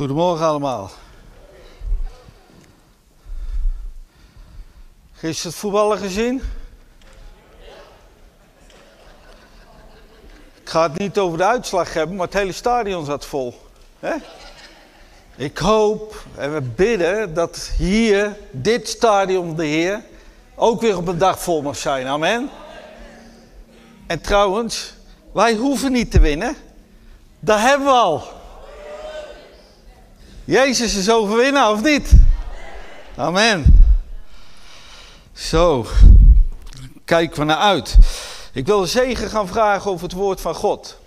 Goedemorgen 0.00 0.46
allemaal. 0.46 0.90
Gisteren 5.12 5.50
het 5.50 5.60
voetballen 5.60 5.98
gezien? 5.98 6.42
Ik 10.62 10.68
ga 10.68 10.82
het 10.82 10.98
niet 10.98 11.18
over 11.18 11.38
de 11.38 11.44
uitslag 11.44 11.92
hebben, 11.92 12.16
maar 12.16 12.26
het 12.26 12.34
hele 12.34 12.52
stadion 12.52 13.04
zat 13.04 13.24
vol. 13.26 13.60
Ik 15.36 15.58
hoop 15.58 16.24
en 16.36 16.54
we 16.54 16.60
bidden 16.60 17.34
dat 17.34 17.70
hier, 17.76 18.36
dit 18.50 18.88
stadion, 18.88 19.56
de 19.56 19.66
Heer, 19.66 20.02
ook 20.54 20.80
weer 20.80 20.96
op 20.96 21.08
een 21.08 21.18
dag 21.18 21.42
vol 21.42 21.62
mag 21.62 21.76
zijn. 21.76 22.06
Amen. 22.06 22.50
En 24.06 24.20
trouwens, 24.20 24.94
wij 25.32 25.54
hoeven 25.54 25.92
niet 25.92 26.10
te 26.10 26.20
winnen. 26.20 26.56
Dat 27.40 27.58
hebben 27.58 27.86
we 27.86 27.92
al. 27.92 28.38
Jezus 30.50 30.94
is 30.94 31.10
overwinnaar, 31.10 31.70
of 31.70 31.82
niet? 31.82 32.12
Amen. 33.16 33.84
Zo, 35.32 35.86
kijken 37.04 37.38
we 37.38 37.44
naar 37.44 37.56
uit. 37.56 37.96
Ik 38.52 38.66
wil 38.66 38.86
zegen 38.86 39.30
gaan 39.30 39.48
vragen 39.48 39.90
over 39.90 40.04
het 40.04 40.12
woord 40.12 40.40
van 40.40 40.54
God. 40.54 40.98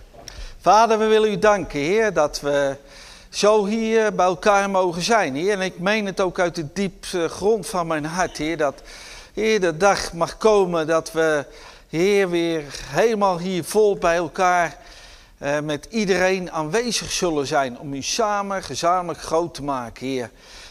Vader, 0.61 0.99
we 0.99 1.05
willen 1.05 1.31
u 1.31 1.39
danken, 1.39 1.79
Heer, 1.79 2.13
dat 2.13 2.39
we 2.41 2.75
zo 3.29 3.65
hier 3.65 4.15
bij 4.15 4.25
elkaar 4.25 4.69
mogen 4.69 5.01
zijn, 5.01 5.35
Heer. 5.35 5.53
En 5.53 5.61
ik 5.61 5.79
meen 5.79 6.05
het 6.05 6.21
ook 6.21 6.39
uit 6.39 6.55
de 6.55 6.67
diepste 6.73 7.27
grond 7.27 7.67
van 7.67 7.87
mijn 7.87 8.05
hart, 8.05 8.37
Heer, 8.37 8.57
dat 8.57 8.81
Heer, 9.33 9.61
de 9.61 9.77
dag 9.77 10.13
mag 10.13 10.37
komen 10.37 10.87
dat 10.87 11.11
we, 11.11 11.45
Heer, 11.89 12.29
weer 12.29 12.63
helemaal 12.85 13.39
hier 13.39 13.63
vol 13.63 13.95
bij 13.95 14.15
elkaar 14.15 14.77
uh, 15.43 15.59
met 15.59 15.87
iedereen 15.89 16.51
aanwezig 16.51 17.11
zullen 17.11 17.47
zijn 17.47 17.79
om 17.79 17.93
u 17.93 18.01
samen 18.01 18.63
gezamenlijk 18.63 19.21
groot 19.21 19.53
te 19.53 19.63
maken, 19.63 20.07
Heer. 20.07 20.29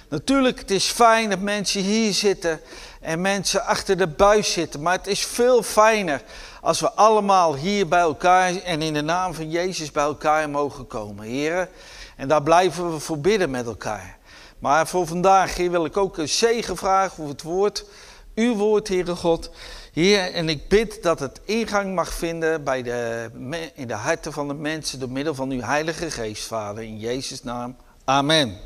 Natuurlijk, 0.09 0.59
het 0.59 0.71
is 0.71 0.85
fijn 0.85 1.31
dat 1.31 1.39
mensen 1.39 1.81
hier 1.81 2.13
zitten 2.13 2.61
en 3.01 3.21
mensen 3.21 3.65
achter 3.65 3.97
de 3.97 4.07
buis 4.07 4.53
zitten, 4.53 4.83
maar 4.83 4.97
het 4.97 5.07
is 5.07 5.27
veel 5.27 5.63
fijner 5.63 6.23
als 6.61 6.81
we 6.81 6.93
allemaal 6.93 7.55
hier 7.55 7.89
bij 7.89 8.01
elkaar 8.01 8.57
en 8.57 8.83
in 8.83 8.95
de 8.95 9.03
naam 9.03 9.35
van 9.35 9.51
Jezus 9.51 9.91
bij 9.91 10.05
elkaar 10.05 10.51
mogen 10.51 10.87
komen, 10.87 11.25
Heer. 11.25 11.69
En 12.17 12.29
daar 12.29 12.43
blijven 12.43 12.93
we 12.93 12.99
voor 12.99 13.19
bidden 13.19 13.51
met 13.51 13.67
elkaar. 13.67 14.19
Maar 14.59 14.87
voor 14.87 15.07
vandaag, 15.07 15.57
wil 15.57 15.85
ik 15.85 15.97
ook 15.97 16.19
een 16.19 16.29
zegen 16.29 16.77
vragen 16.77 17.17
voor 17.17 17.29
het 17.29 17.43
woord, 17.43 17.85
uw 18.35 18.55
woord, 18.55 18.89
Heere 18.89 19.15
God. 19.15 19.51
Heer, 19.93 20.33
en 20.33 20.49
ik 20.49 20.69
bid 20.69 21.03
dat 21.03 21.21
het 21.21 21.41
ingang 21.45 21.95
mag 21.95 22.13
vinden 22.13 22.65
bij 22.65 22.83
de, 22.83 23.31
in 23.75 23.89
de 23.89 23.95
harten 23.95 24.33
van 24.33 24.49
de 24.49 24.55
mensen 24.55 24.99
door 24.99 25.11
middel 25.11 25.35
van 25.35 25.51
uw 25.51 25.61
Heilige 25.61 26.11
Geest, 26.11 26.47
Vader. 26.47 26.83
In 26.83 26.99
Jezus' 26.99 27.43
naam. 27.43 27.77
Amen. 28.05 28.59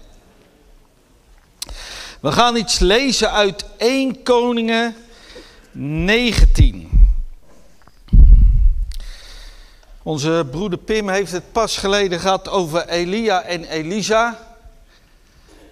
We 2.20 2.32
gaan 2.32 2.56
iets 2.56 2.78
lezen 2.78 3.32
uit 3.32 3.64
1 3.76 4.22
Koningen 4.22 4.94
19. 5.72 6.90
Onze 10.02 10.46
broeder 10.50 10.78
Pim 10.78 11.08
heeft 11.08 11.32
het 11.32 11.52
pas 11.52 11.76
geleden 11.76 12.20
gehad 12.20 12.48
over 12.48 12.88
Elia 12.88 13.42
en 13.42 13.64
Elisa. 13.64 14.38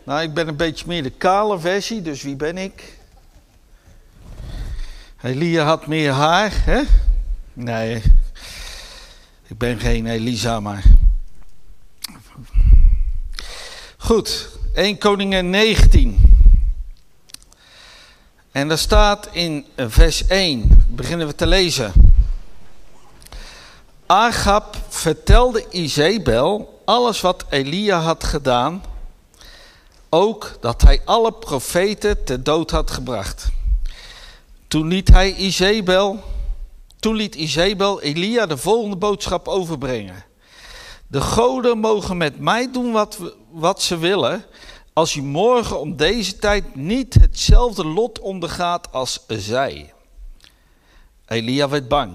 Nou, 0.05 0.23
ik 0.23 0.35
ben 0.35 0.49
een 0.49 0.57
beetje 0.57 0.85
meer 0.87 1.03
de 1.03 1.11
kale 1.11 1.59
versie, 1.59 2.03
dus 2.03 2.23
wie 2.23 2.37
ben 2.37 2.59
ik? 2.59 3.03
Elia 5.25 5.65
had 5.65 5.87
meer 5.87 6.13
haar, 6.13 6.53
hè? 6.55 6.83
Nee, 7.53 8.03
ik 9.47 9.59
ben 9.59 9.79
geen 9.79 10.07
Elisa, 10.07 10.61
maar. 10.61 10.85
Goed, 13.97 14.49
1 14.75 14.99
Koningen 14.99 15.51
19. 15.51 16.21
En 18.53 18.69
daar 18.69 18.79
staat 18.79 19.29
in 19.33 19.67
vers 19.77 20.27
1, 20.27 20.85
beginnen 20.89 21.27
we 21.27 21.35
te 21.35 21.47
lezen. 21.47 21.93
Agab 24.07 24.77
vertelde 24.89 25.67
Izebel 25.71 26.83
alles 26.85 27.21
wat 27.21 27.45
Elia 27.49 28.01
had 28.01 28.25
gedaan, 28.25 28.83
ook 30.09 30.57
dat 30.61 30.83
hij 30.83 31.01
alle 31.05 31.33
profeten 31.33 32.25
ter 32.25 32.43
dood 32.43 32.71
had 32.71 32.91
gebracht. 32.91 33.53
Toen 34.75 34.89
liet 34.89 35.09
hij 35.09 35.35
Izebel, 35.35 36.23
toen 37.01 37.15
liet 37.15 37.35
Izebel 37.35 38.03
Elia 38.03 38.47
de 38.47 38.57
volgende 38.57 38.97
boodschap 38.97 39.49
overbrengen. 39.49 40.25
De 41.07 41.21
goden 41.21 41.79
mogen 41.79 42.17
met 42.17 42.39
mij 42.39 42.73
doen 42.73 42.93
wat, 42.93 43.19
wat 43.51 43.83
ze 43.83 43.99
willen, 43.99 44.45
als 44.93 45.15
u 45.15 45.23
morgen 45.23 45.81
om 45.81 45.97
deze 45.97 46.39
tijd 46.39 46.75
niet 46.75 47.15
hetzelfde 47.15 47.87
lot 47.87 48.19
ondergaat 48.19 48.93
als 48.93 49.25
zij. 49.29 49.93
Elia 51.27 51.69
werd 51.69 51.89
bang 51.89 52.13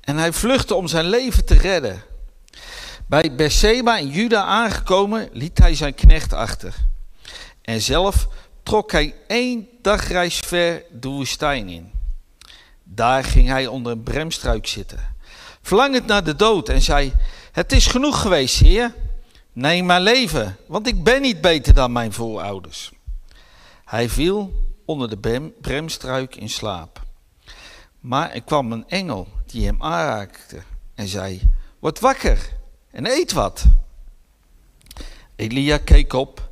en 0.00 0.16
hij 0.16 0.32
vluchtte 0.32 0.74
om 0.74 0.86
zijn 0.86 1.06
leven 1.06 1.44
te 1.44 1.54
redden. 1.54 2.02
Bij 3.06 3.34
Berseba 3.34 3.98
in 3.98 4.08
Juda 4.08 4.42
aangekomen 4.42 5.28
liet 5.32 5.58
hij 5.58 5.74
zijn 5.74 5.94
knecht 5.94 6.32
achter. 6.32 6.74
En 7.62 7.80
zelf 7.80 8.28
trok 8.66 8.92
hij 8.92 9.14
één 9.26 9.68
dagreis 9.82 10.38
ver 10.38 10.84
de 10.90 11.08
woestijn 11.08 11.68
in. 11.68 11.90
Daar 12.82 13.24
ging 13.24 13.48
hij 13.48 13.66
onder 13.66 13.92
een 13.92 14.02
bremstruik 14.02 14.66
zitten, 14.66 15.14
verlangend 15.62 16.06
naar 16.06 16.24
de 16.24 16.36
dood 16.36 16.68
en 16.68 16.82
zei, 16.82 17.12
het 17.52 17.72
is 17.72 17.86
genoeg 17.86 18.20
geweest, 18.20 18.58
heer. 18.58 18.94
Neem 19.52 19.86
mijn 19.86 20.02
leven, 20.02 20.56
want 20.66 20.86
ik 20.86 21.04
ben 21.04 21.22
niet 21.22 21.40
beter 21.40 21.74
dan 21.74 21.92
mijn 21.92 22.12
voorouders. 22.12 22.92
Hij 23.84 24.08
viel 24.08 24.52
onder 24.84 25.10
de 25.10 25.50
bremstruik 25.60 26.36
in 26.36 26.48
slaap. 26.48 27.02
Maar 28.00 28.30
er 28.30 28.42
kwam 28.42 28.72
een 28.72 28.88
engel 28.88 29.28
die 29.46 29.66
hem 29.66 29.82
aanraakte 29.82 30.62
en 30.94 31.08
zei, 31.08 31.50
word 31.78 32.00
wakker 32.00 32.52
en 32.90 33.06
eet 33.06 33.32
wat. 33.32 33.64
Elia 35.36 35.78
keek 35.78 36.12
op 36.12 36.45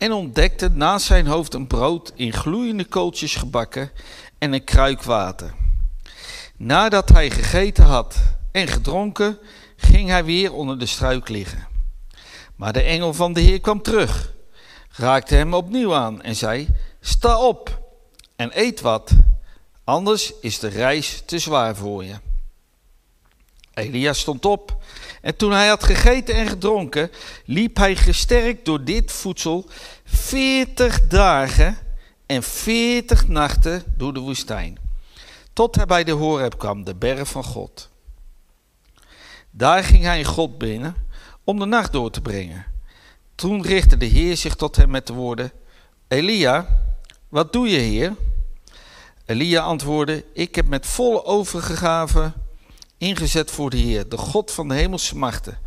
en 0.00 0.12
ontdekte 0.12 0.68
naast 0.68 1.06
zijn 1.06 1.26
hoofd 1.26 1.54
een 1.54 1.66
brood 1.66 2.12
in 2.14 2.32
gloeiende 2.32 2.84
kooltjes 2.84 3.34
gebakken 3.34 3.90
en 4.38 4.52
een 4.52 4.64
kruik 4.64 5.02
water. 5.02 5.54
Nadat 6.56 7.08
hij 7.08 7.30
gegeten 7.30 7.84
had 7.84 8.16
en 8.52 8.68
gedronken, 8.68 9.38
ging 9.76 10.08
hij 10.08 10.24
weer 10.24 10.52
onder 10.52 10.78
de 10.78 10.86
struik 10.86 11.28
liggen. 11.28 11.66
Maar 12.56 12.72
de 12.72 12.82
engel 12.82 13.14
van 13.14 13.32
de 13.32 13.40
Heer 13.40 13.60
kwam 13.60 13.82
terug, 13.82 14.32
raakte 14.90 15.34
hem 15.34 15.54
opnieuw 15.54 15.94
aan 15.94 16.22
en 16.22 16.36
zei: 16.36 16.68
Sta 17.00 17.38
op 17.38 17.80
en 18.36 18.50
eet 18.52 18.80
wat, 18.80 19.10
anders 19.84 20.32
is 20.40 20.58
de 20.58 20.68
reis 20.68 21.22
te 21.26 21.38
zwaar 21.38 21.76
voor 21.76 22.04
je. 22.04 22.14
Elia 23.74 24.12
stond 24.12 24.44
op 24.44 24.82
en 25.20 25.36
toen 25.36 25.52
hij 25.52 25.68
had 25.68 25.84
gegeten 25.84 26.34
en 26.34 26.48
gedronken, 26.48 27.10
liep 27.44 27.76
hij 27.76 27.96
gesterkt 27.96 28.64
door 28.64 28.84
dit 28.84 29.12
voedsel 29.12 29.68
veertig 30.04 31.06
dagen 31.06 31.78
en 32.26 32.42
veertig 32.42 33.28
nachten 33.28 33.82
door 33.96 34.14
de 34.14 34.20
woestijn, 34.20 34.78
tot 35.52 35.76
hij 35.76 35.86
bij 35.86 36.04
de 36.04 36.12
Horeb 36.12 36.58
kwam, 36.58 36.84
de 36.84 36.94
berg 36.94 37.28
van 37.28 37.44
God. 37.44 37.88
Daar 39.50 39.84
ging 39.84 40.02
hij 40.02 40.24
God 40.24 40.58
binnen 40.58 40.94
om 41.44 41.58
de 41.58 41.66
nacht 41.66 41.92
door 41.92 42.10
te 42.10 42.20
brengen. 42.20 42.66
Toen 43.34 43.62
richtte 43.62 43.96
de 43.96 44.06
Heer 44.06 44.36
zich 44.36 44.54
tot 44.54 44.76
hem 44.76 44.90
met 44.90 45.06
de 45.06 45.12
woorden: 45.12 45.52
Elia, 46.08 46.66
wat 47.28 47.52
doe 47.52 47.68
je 47.68 47.78
hier? 47.78 48.14
Elia 49.26 49.62
antwoordde: 49.62 50.24
Ik 50.32 50.54
heb 50.54 50.66
met 50.66 50.86
volle 50.86 51.24
overgave 51.24 52.32
ingezet 53.00 53.50
voor 53.50 53.70
de 53.70 53.76
Heer, 53.76 54.08
de 54.08 54.16
God 54.16 54.50
van 54.50 54.68
de 54.68 54.74
hemelse 54.74 55.16
machten. 55.16 55.58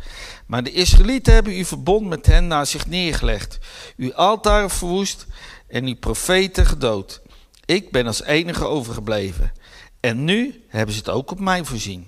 Maar 0.46 0.62
de 0.62 0.72
Israëlieten 0.72 1.32
hebben 1.32 1.52
uw 1.52 1.64
verbond 1.64 2.06
met 2.06 2.26
hen 2.26 2.46
naar 2.46 2.66
zich 2.66 2.86
neergelegd, 2.86 3.58
uw 3.96 4.14
altaren 4.14 4.70
verwoest 4.70 5.26
en 5.68 5.86
uw 5.86 5.96
profeten 5.96 6.66
gedood. 6.66 7.20
Ik 7.64 7.90
ben 7.90 8.06
als 8.06 8.22
enige 8.22 8.64
overgebleven. 8.64 9.52
En 10.00 10.24
nu 10.24 10.64
hebben 10.68 10.94
ze 10.94 11.00
het 11.00 11.10
ook 11.10 11.30
op 11.30 11.40
mij 11.40 11.64
voorzien. 11.64 12.06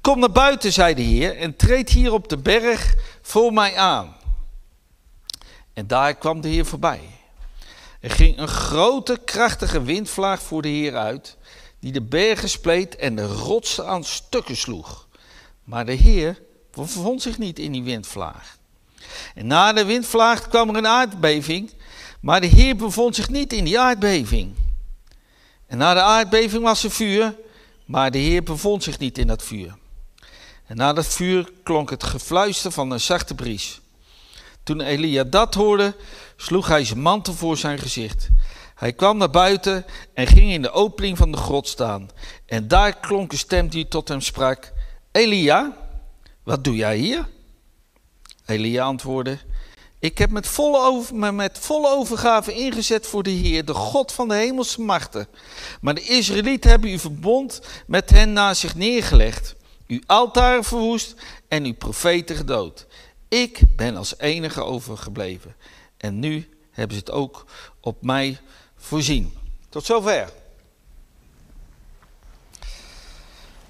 Kom 0.00 0.18
naar 0.18 0.32
buiten, 0.32 0.72
zei 0.72 0.94
de 0.94 1.02
Heer, 1.02 1.36
en 1.36 1.56
treed 1.56 1.88
hier 1.88 2.12
op 2.12 2.28
de 2.28 2.38
berg 2.38 2.94
voor 3.22 3.52
mij 3.52 3.76
aan. 3.76 4.16
En 5.72 5.86
daar 5.86 6.14
kwam 6.14 6.40
de 6.40 6.48
Heer 6.48 6.66
voorbij. 6.66 7.00
Er 8.00 8.10
ging 8.10 8.38
een 8.38 8.48
grote, 8.48 9.20
krachtige 9.24 9.82
windvlaag 9.82 10.42
voor 10.42 10.62
de 10.62 10.68
Heer 10.68 10.96
uit 10.96 11.36
die 11.82 11.92
de 11.92 12.02
bergen 12.02 12.48
spleet 12.48 12.96
en 12.96 13.16
de 13.16 13.26
rotsen 13.26 13.86
aan 13.86 14.04
stukken 14.04 14.56
sloeg. 14.56 15.08
Maar 15.64 15.86
de 15.86 15.92
Heer 15.92 16.42
bevond 16.70 17.22
zich 17.22 17.38
niet 17.38 17.58
in 17.58 17.72
die 17.72 17.82
windvlaag. 17.82 18.56
En 19.34 19.46
na 19.46 19.72
de 19.72 19.84
windvlaag 19.84 20.48
kwam 20.48 20.68
er 20.68 20.76
een 20.76 20.86
aardbeving, 20.86 21.72
maar 22.20 22.40
de 22.40 22.46
Heer 22.46 22.76
bevond 22.76 23.14
zich 23.14 23.28
niet 23.28 23.52
in 23.52 23.64
die 23.64 23.80
aardbeving. 23.80 24.54
En 25.66 25.78
na 25.78 25.94
de 25.94 26.00
aardbeving 26.00 26.62
was 26.62 26.84
er 26.84 26.90
vuur, 26.90 27.36
maar 27.84 28.10
de 28.10 28.18
Heer 28.18 28.42
bevond 28.42 28.82
zich 28.82 28.98
niet 28.98 29.18
in 29.18 29.26
dat 29.26 29.42
vuur. 29.42 29.76
En 30.66 30.76
na 30.76 30.92
dat 30.92 31.06
vuur 31.06 31.52
klonk 31.62 31.90
het 31.90 32.04
gefluister 32.04 32.72
van 32.72 32.90
een 32.90 33.00
zachte 33.00 33.34
bries. 33.34 33.80
Toen 34.62 34.80
Elia 34.80 35.24
dat 35.24 35.54
hoorde, 35.54 35.94
sloeg 36.36 36.66
hij 36.66 36.84
zijn 36.84 37.00
mantel 37.00 37.34
voor 37.34 37.56
zijn 37.56 37.78
gezicht. 37.78 38.28
Hij 38.82 38.92
kwam 38.92 39.16
naar 39.16 39.30
buiten 39.30 39.84
en 40.14 40.26
ging 40.26 40.52
in 40.52 40.62
de 40.62 40.70
opening 40.70 41.16
van 41.16 41.32
de 41.32 41.36
grot 41.36 41.68
staan. 41.68 42.10
En 42.46 42.68
daar 42.68 43.00
klonk 43.00 43.32
een 43.32 43.38
stem 43.38 43.68
die 43.68 43.88
tot 43.88 44.08
hem 44.08 44.20
sprak: 44.20 44.72
Elia, 45.12 45.76
wat 46.42 46.64
doe 46.64 46.76
jij 46.76 46.96
hier? 46.96 47.28
Elia 48.46 48.84
antwoordde: 48.84 49.38
Ik 49.98 50.18
heb 50.18 50.30
met 50.30 50.46
volle, 50.46 50.78
over, 50.78 51.14
me 51.14 51.32
met 51.32 51.58
volle 51.58 51.88
overgave 51.88 52.52
ingezet 52.54 53.06
voor 53.06 53.22
de 53.22 53.30
Heer, 53.30 53.64
de 53.64 53.74
God 53.74 54.12
van 54.12 54.28
de 54.28 54.34
hemelse 54.34 54.80
machten. 54.80 55.26
Maar 55.80 55.94
de 55.94 56.04
Israëlieten 56.04 56.70
hebben 56.70 56.90
uw 56.90 56.98
verbond 56.98 57.60
met 57.86 58.10
hen 58.10 58.32
na 58.32 58.54
zich 58.54 58.74
neergelegd, 58.74 59.54
uw 59.86 60.00
altaren 60.06 60.64
verwoest 60.64 61.14
en 61.48 61.64
uw 61.64 61.74
profeten 61.74 62.36
gedood. 62.36 62.86
Ik 63.28 63.60
ben 63.76 63.96
als 63.96 64.18
enige 64.18 64.62
overgebleven. 64.62 65.54
En 65.96 66.18
nu 66.18 66.48
hebben 66.70 66.96
ze 66.96 67.02
het 67.02 67.12
ook 67.12 67.44
op 67.80 68.02
mij 68.02 68.40
voorzien. 68.82 69.34
Tot 69.68 69.84
zover. 69.84 70.32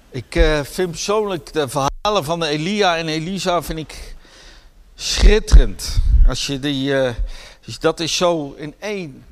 Ik 0.09 0.35
uh, 0.35 0.63
vind 0.63 0.89
persoonlijk 0.89 1.53
de 1.53 1.67
verhalen 1.67 2.23
van 2.23 2.43
Elia 2.43 2.97
en 2.97 3.07
Elisa 3.07 3.61
vind 3.61 3.79
ik 3.79 4.15
schitterend. 4.95 5.97
Als 6.27 6.47
je 6.47 6.59
die, 6.59 6.91
uh, 6.91 7.09
dus 7.65 7.79
dat 7.79 7.99
is 7.99 8.15
zo 8.15 8.53
in 8.57 8.73
één 8.79 9.25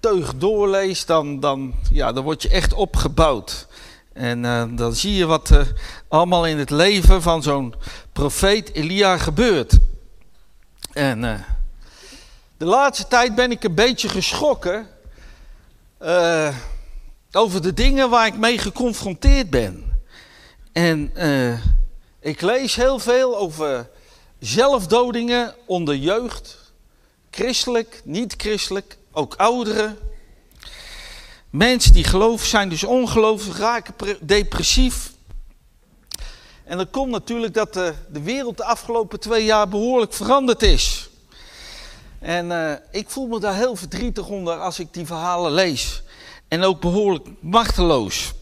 teug 0.00 0.34
doorleest, 0.36 1.06
dan, 1.06 1.40
dan, 1.40 1.74
ja, 1.92 2.12
dan 2.12 2.24
word 2.24 2.42
je 2.42 2.48
echt 2.48 2.72
opgebouwd. 2.72 3.66
En 4.12 4.44
uh, 4.44 4.64
dan 4.70 4.94
zie 4.94 5.14
je 5.14 5.26
wat 5.26 5.48
er 5.48 5.72
allemaal 6.08 6.46
in 6.46 6.58
het 6.58 6.70
leven 6.70 7.22
van 7.22 7.42
zo'n 7.42 7.74
profeet 8.12 8.74
Elia 8.74 9.18
gebeurt. 9.18 9.78
En 10.92 11.44
de 12.56 12.64
laatste 12.64 13.08
tijd 13.08 13.34
ben 13.34 13.50
ik 13.50 13.64
een 13.64 13.74
beetje 13.74 14.08
geschrokken 14.08 14.88
uh, 16.02 16.56
over 17.32 17.62
de 17.62 17.72
dingen 17.72 18.10
waar 18.10 18.26
ik 18.26 18.36
mee 18.36 18.58
geconfronteerd 18.58 19.50
ben. 19.50 20.02
En 20.72 21.10
uh, 21.16 21.60
ik 22.20 22.40
lees 22.40 22.74
heel 22.74 22.98
veel 22.98 23.38
over 23.38 23.90
zelfdodingen 24.38 25.54
onder 25.66 25.94
jeugd, 25.96 26.72
christelijk, 27.30 28.00
niet 28.04 28.34
christelijk, 28.36 28.98
ook 29.12 29.34
ouderen. 29.34 29.98
Mensen 31.50 31.92
die 31.92 32.04
geloven 32.04 32.46
zijn 32.46 32.68
dus 32.68 32.84
ongelooflijk, 32.84 33.58
raken 33.58 33.94
depressief. 34.20 35.12
En 36.64 36.78
dat 36.78 36.90
komt 36.90 37.10
natuurlijk 37.10 37.54
dat 37.54 37.72
de, 37.72 37.94
de 38.08 38.22
wereld 38.22 38.56
de 38.56 38.64
afgelopen 38.64 39.20
twee 39.20 39.44
jaar 39.44 39.68
behoorlijk 39.68 40.12
veranderd 40.12 40.62
is. 40.62 41.09
En 42.20 42.50
uh, 42.50 42.72
ik 42.90 43.10
voel 43.10 43.26
me 43.26 43.40
daar 43.40 43.54
heel 43.54 43.76
verdrietig 43.76 44.28
onder 44.28 44.58
als 44.58 44.78
ik 44.78 44.94
die 44.94 45.06
verhalen 45.06 45.52
lees. 45.52 46.02
En 46.48 46.62
ook 46.62 46.80
behoorlijk 46.80 47.28
machteloos. 47.40 48.32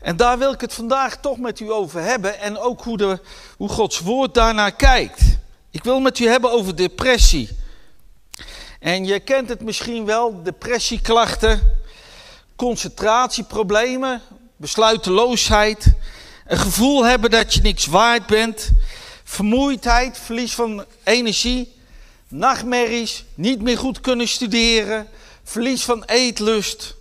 En 0.00 0.16
daar 0.16 0.38
wil 0.38 0.52
ik 0.52 0.60
het 0.60 0.74
vandaag 0.74 1.16
toch 1.16 1.38
met 1.38 1.60
u 1.60 1.72
over 1.72 2.00
hebben. 2.00 2.38
En 2.38 2.58
ook 2.58 2.82
hoe, 2.82 2.96
de, 2.96 3.20
hoe 3.56 3.68
Gods 3.68 4.00
woord 4.00 4.34
daarnaar 4.34 4.72
kijkt. 4.72 5.20
Ik 5.70 5.84
wil 5.84 6.00
met 6.00 6.18
u 6.18 6.26
hebben 6.26 6.52
over 6.52 6.76
depressie. 6.76 7.48
En 8.80 9.04
je 9.04 9.20
kent 9.20 9.48
het 9.48 9.60
misschien 9.62 10.04
wel, 10.04 10.42
depressieklachten, 10.42 11.60
concentratieproblemen, 12.56 14.20
besluiteloosheid, 14.56 15.92
een 16.46 16.58
gevoel 16.58 17.04
hebben 17.04 17.30
dat 17.30 17.54
je 17.54 17.60
niks 17.60 17.86
waard 17.86 18.26
bent, 18.26 18.70
vermoeidheid, 19.32 20.18
verlies 20.18 20.54
van 20.54 20.84
energie, 21.04 21.72
nachtmerries, 22.28 23.24
niet 23.34 23.62
meer 23.62 23.78
goed 23.78 24.00
kunnen 24.00 24.28
studeren, 24.28 25.08
verlies 25.42 25.82
van 25.82 26.04
eetlust, 26.04 26.94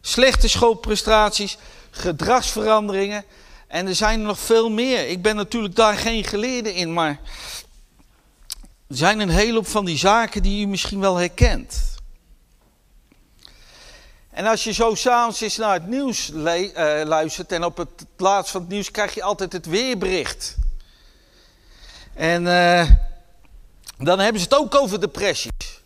slechte 0.00 0.48
schoolprestaties, 0.48 1.58
gedragsveranderingen. 1.90 3.24
En 3.66 3.86
er 3.86 3.94
zijn 3.94 4.20
er 4.20 4.26
nog 4.26 4.38
veel 4.38 4.70
meer. 4.70 5.08
Ik 5.08 5.22
ben 5.22 5.36
natuurlijk 5.36 5.76
daar 5.76 5.96
geen 5.96 6.24
geleerde 6.24 6.74
in, 6.74 6.92
maar 6.92 7.20
er 8.88 8.96
zijn 8.96 9.20
een 9.20 9.28
hele 9.28 9.54
hoop 9.54 9.66
van 9.66 9.84
die 9.84 9.98
zaken 9.98 10.42
die 10.42 10.66
u 10.66 10.68
misschien 10.68 11.00
wel 11.00 11.16
herkent. 11.16 11.94
En 14.30 14.46
als 14.46 14.64
je 14.64 14.72
zo 14.72 14.94
s'avonds 14.94 15.40
eens 15.40 15.56
naar 15.56 15.72
het 15.72 15.86
nieuws 15.86 16.30
uh, 16.30 16.42
luistert 17.04 17.52
en 17.52 17.64
op 17.64 17.76
het 17.76 18.06
laatst 18.16 18.50
van 18.50 18.60
het 18.60 18.70
nieuws 18.70 18.90
krijg 18.90 19.14
je 19.14 19.22
altijd 19.22 19.52
het 19.52 19.66
weerbericht. 19.66 20.60
En 22.22 22.42
uh, 22.42 22.90
dan 23.98 24.18
hebben 24.18 24.40
ze 24.40 24.48
het 24.48 24.58
ook 24.58 24.74
over 24.74 25.00
depressies. 25.00 25.82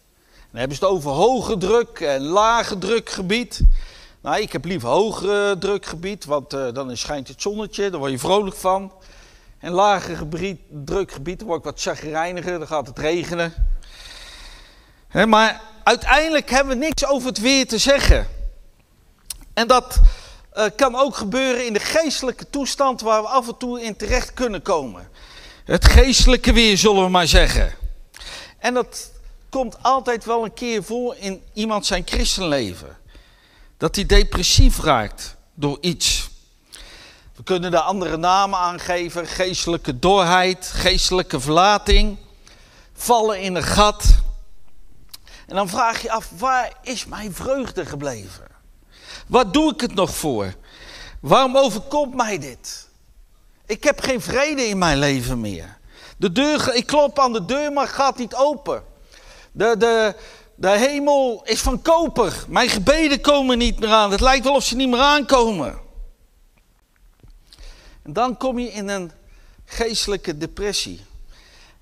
Dan 0.51 0.61
hebben 0.61 0.77
ze 0.77 0.85
het 0.85 0.95
over 0.95 1.11
hoge 1.11 1.57
druk 1.57 2.01
en 2.01 2.23
lage 2.23 2.79
drukgebied. 2.79 3.61
Nou, 4.21 4.41
ik 4.41 4.53
heb 4.53 4.65
liever 4.65 4.89
hoge 4.89 5.57
drukgebied, 5.59 6.25
want 6.25 6.55
uh, 6.55 6.73
dan 6.73 6.97
schijnt 6.97 7.29
het 7.29 7.43
zonnetje, 7.43 7.91
daar 7.91 7.99
word 7.99 8.11
je 8.11 8.19
vrolijk 8.19 8.57
van. 8.57 8.93
En 9.59 9.73
lage 9.73 10.17
gebied, 10.17 10.61
drukgebied, 10.69 11.39
dan 11.39 11.47
word 11.47 11.59
ik 11.59 11.65
wat 11.65 11.81
chagrijniger, 11.81 12.59
dan 12.59 12.67
gaat 12.67 12.87
het 12.87 12.99
regenen. 12.99 13.55
Maar 15.27 15.61
uiteindelijk 15.85 16.51
hebben 16.51 16.79
we 16.79 16.85
niks 16.85 17.07
over 17.07 17.29
het 17.29 17.41
weer 17.41 17.67
te 17.67 17.79
zeggen. 17.79 18.29
En 19.55 19.67
dat 19.67 20.01
uh, 20.55 20.65
kan 20.77 20.97
ook 20.97 21.17
gebeuren 21.17 21.67
in 21.67 21.73
de 21.73 21.81
geestelijke 21.81 22.51
toestand 22.51 23.01
waar 23.01 23.23
we 23.23 23.29
af 23.29 23.49
en 23.49 23.57
toe 23.57 23.83
in 23.83 23.97
terecht 23.97 24.35
kunnen 24.35 24.63
komen. 24.63 25.09
Het 25.67 25.85
geestelijke 25.85 26.53
weer, 26.53 26.79
zullen 26.79 27.03
we 27.03 27.09
maar 27.11 27.27
zeggen. 27.27 27.75
En 28.59 28.75
dat 28.75 29.11
komt 29.49 29.83
altijd 29.83 30.25
wel 30.25 30.45
een 30.45 30.55
keer 30.55 30.85
voor 30.85 31.17
in 31.17 31.43
iemand 31.53 31.87
zijn 31.87 32.03
christenleven. 32.05 32.97
Dat 33.77 33.95
hij 33.95 34.07
depressief 34.07 34.81
raakt 34.81 35.37
door 35.55 35.79
iets. 35.81 36.31
We 37.35 37.43
kunnen 37.45 37.71
daar 37.71 37.81
andere 37.81 38.17
namen 38.17 38.59
aan 38.59 38.81
geven: 38.81 39.27
geestelijke 39.27 39.99
dorheid, 39.99 40.67
geestelijke 40.67 41.41
verlating, 41.41 42.19
vallen 42.95 43.41
in 43.41 43.55
een 43.55 43.63
gat. 43.63 44.05
En 45.47 45.57
dan 45.57 45.69
vraag 45.69 46.03
je 46.03 46.11
af: 46.11 46.31
waar 46.39 46.73
is 46.83 47.07
mijn 47.07 47.35
vreugde 47.35 47.87
gebleven? 47.87 48.47
Wat 49.27 49.53
doe 49.53 49.73
ik 49.73 49.81
het 49.81 49.95
nog 49.95 50.17
voor? 50.17 50.55
Waarom 51.21 51.57
overkomt 51.57 52.15
mij 52.15 52.39
dit? 52.39 52.86
Ik 53.67 53.85
heb 53.85 54.01
geen 54.01 54.21
vrede 54.21 54.67
in 54.67 54.79
mijn 54.79 54.99
leven 54.99 55.41
meer. 55.41 55.77
De 56.17 56.33
deur, 56.33 56.75
ik 56.75 56.87
klop 56.87 57.19
aan 57.19 57.33
de 57.33 57.45
deur, 57.45 57.73
maar 57.73 57.89
gaat 57.89 58.19
niet 58.19 58.35
open. 58.35 58.85
De, 59.53 59.75
de, 59.79 60.15
de 60.55 60.71
hemel 60.71 61.43
is 61.45 61.61
van 61.61 61.83
koper. 61.83 62.45
Mijn 62.49 62.69
gebeden 62.69 63.21
komen 63.21 63.59
niet 63.59 63.81
meer 63.81 63.91
aan. 63.91 64.11
Het 64.11 64.21
lijkt 64.21 64.45
wel 64.45 64.55
of 64.55 64.65
ze 64.65 64.77
niet 64.77 64.89
meer 64.89 65.01
aankomen. 65.01 65.79
En 68.03 68.13
dan 68.13 68.37
kom 68.37 68.59
je 68.59 68.73
in 68.73 68.89
een 68.89 69.13
geestelijke 69.65 70.39
depressie. 70.39 71.05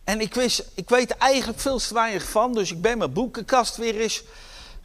En 0.04 0.20
ik, 0.20 0.34
wist, 0.34 0.64
ik 0.74 0.88
weet 0.88 1.16
eigenlijk 1.16 1.60
veel 1.60 1.78
te 1.78 1.94
weinig 1.94 2.28
van, 2.28 2.52
dus 2.52 2.70
ik 2.70 2.80
ben 2.80 2.98
mijn 2.98 3.12
boekenkast 3.12 3.76
weer 3.76 4.00
eens. 4.00 4.22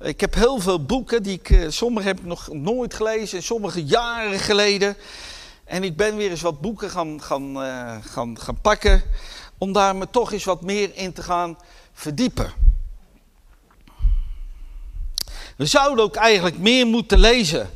Ik 0.02 0.22
heb 0.22 0.34
heel 0.34 0.60
veel 0.60 0.86
boeken, 0.86 1.24
die 1.24 1.34
ik, 1.34 1.50
eh, 1.50 1.70
sommige 1.70 2.08
heb 2.08 2.20
ik 2.20 2.26
nog 2.26 2.48
nooit 2.52 2.94
gelezen, 2.94 3.44
sommige 3.44 3.84
jaren 3.84 4.40
geleden. 4.40 4.98
En 5.70 5.84
ik 5.84 5.98
ben 5.98 6.16
weer 6.16 6.30
eens 6.30 6.42
wat 6.42 6.62
boeken 6.62 6.90
gaan, 6.90 7.22
gaan, 7.22 7.64
uh, 7.64 7.96
gaan, 8.02 8.40
gaan 8.40 8.62
pakken. 8.62 9.04
Om 9.58 9.74
daar 9.74 9.96
me 9.96 10.10
toch 10.10 10.32
eens 10.32 10.44
wat 10.44 10.62
meer 10.62 10.96
in 10.96 11.14
te 11.14 11.24
gaan 11.24 11.58
verdiepen. 11.94 12.54
We 15.56 15.66
zouden 15.66 16.04
ook 16.04 16.16
eigenlijk 16.16 16.58
meer 16.58 16.88
moeten 16.88 17.20
lezen. 17.20 17.70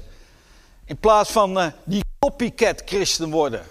In 0.86 0.98
plaats 0.98 1.32
van 1.32 1.58
uh, 1.58 1.68
die 1.84 2.04
copycat 2.20 2.82
christen 2.86 3.30
worden. 3.30 3.66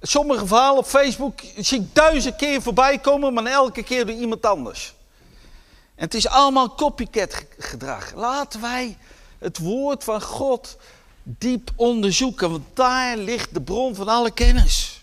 Sommige 0.00 0.46
verhalen 0.46 0.78
op 0.78 0.86
Facebook 0.86 1.40
zie 1.56 1.80
ik 1.80 1.94
duizend 1.94 2.36
keer 2.36 2.62
voorbij 2.62 2.98
komen, 2.98 3.32
maar 3.32 3.44
elke 3.46 3.82
keer 3.82 4.06
door 4.06 4.16
iemand 4.16 4.46
anders. 4.46 4.94
En 5.94 6.04
het 6.04 6.14
is 6.14 6.28
allemaal 6.28 6.74
copycat 6.74 7.44
gedrag. 7.58 8.12
Laten 8.14 8.60
wij 8.60 8.96
het 9.38 9.58
woord 9.58 10.04
van 10.04 10.22
God 10.22 10.76
diep 11.22 11.70
onderzoeken, 11.76 12.50
want 12.50 12.64
daar 12.74 13.16
ligt 13.16 13.54
de 13.54 13.62
bron 13.62 13.94
van 13.94 14.08
alle 14.08 14.30
kennis. 14.30 15.02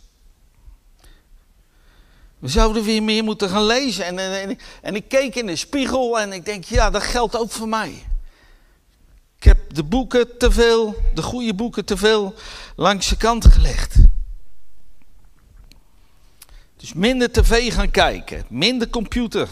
We 2.39 2.47
zouden 2.47 2.83
weer 2.83 3.03
meer 3.03 3.23
moeten 3.23 3.49
gaan 3.49 3.65
lezen. 3.65 4.05
En, 4.05 4.19
en, 4.19 4.57
en, 4.81 4.95
ik 4.95 5.07
keek 5.07 5.35
in 5.35 5.45
de 5.45 5.55
spiegel 5.55 6.19
en 6.19 6.33
ik 6.33 6.45
denk, 6.45 6.63
ja, 6.63 6.89
dat 6.89 7.03
geldt 7.03 7.37
ook 7.37 7.51
voor 7.51 7.67
mij. 7.67 8.03
Ik 9.37 9.43
heb 9.43 9.57
de 9.73 9.83
boeken 9.83 10.37
te 10.37 10.51
veel, 10.51 10.95
de 11.13 11.21
goede 11.21 11.53
boeken 11.53 11.85
te 11.85 11.97
veel 11.97 12.33
langs 12.75 13.09
de 13.09 13.17
kant 13.17 13.45
gelegd. 13.45 13.95
Dus 16.77 16.93
minder 16.93 17.31
tv 17.31 17.73
gaan 17.73 17.91
kijken, 17.91 18.45
minder 18.49 18.89
computer. 18.89 19.49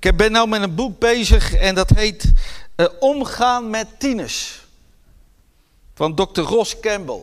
Ik 0.00 0.16
ben 0.16 0.32
nou 0.32 0.48
met 0.48 0.62
een 0.62 0.74
boek 0.74 0.98
bezig 0.98 1.54
en 1.54 1.74
dat 1.74 1.90
heet 1.90 2.32
uh, 2.76 2.86
Omgaan 3.00 3.70
met 3.70 3.86
tieners 3.98 4.65
van 5.96 6.14
Dr. 6.14 6.40
Ross 6.40 6.80
Campbell. 6.80 7.22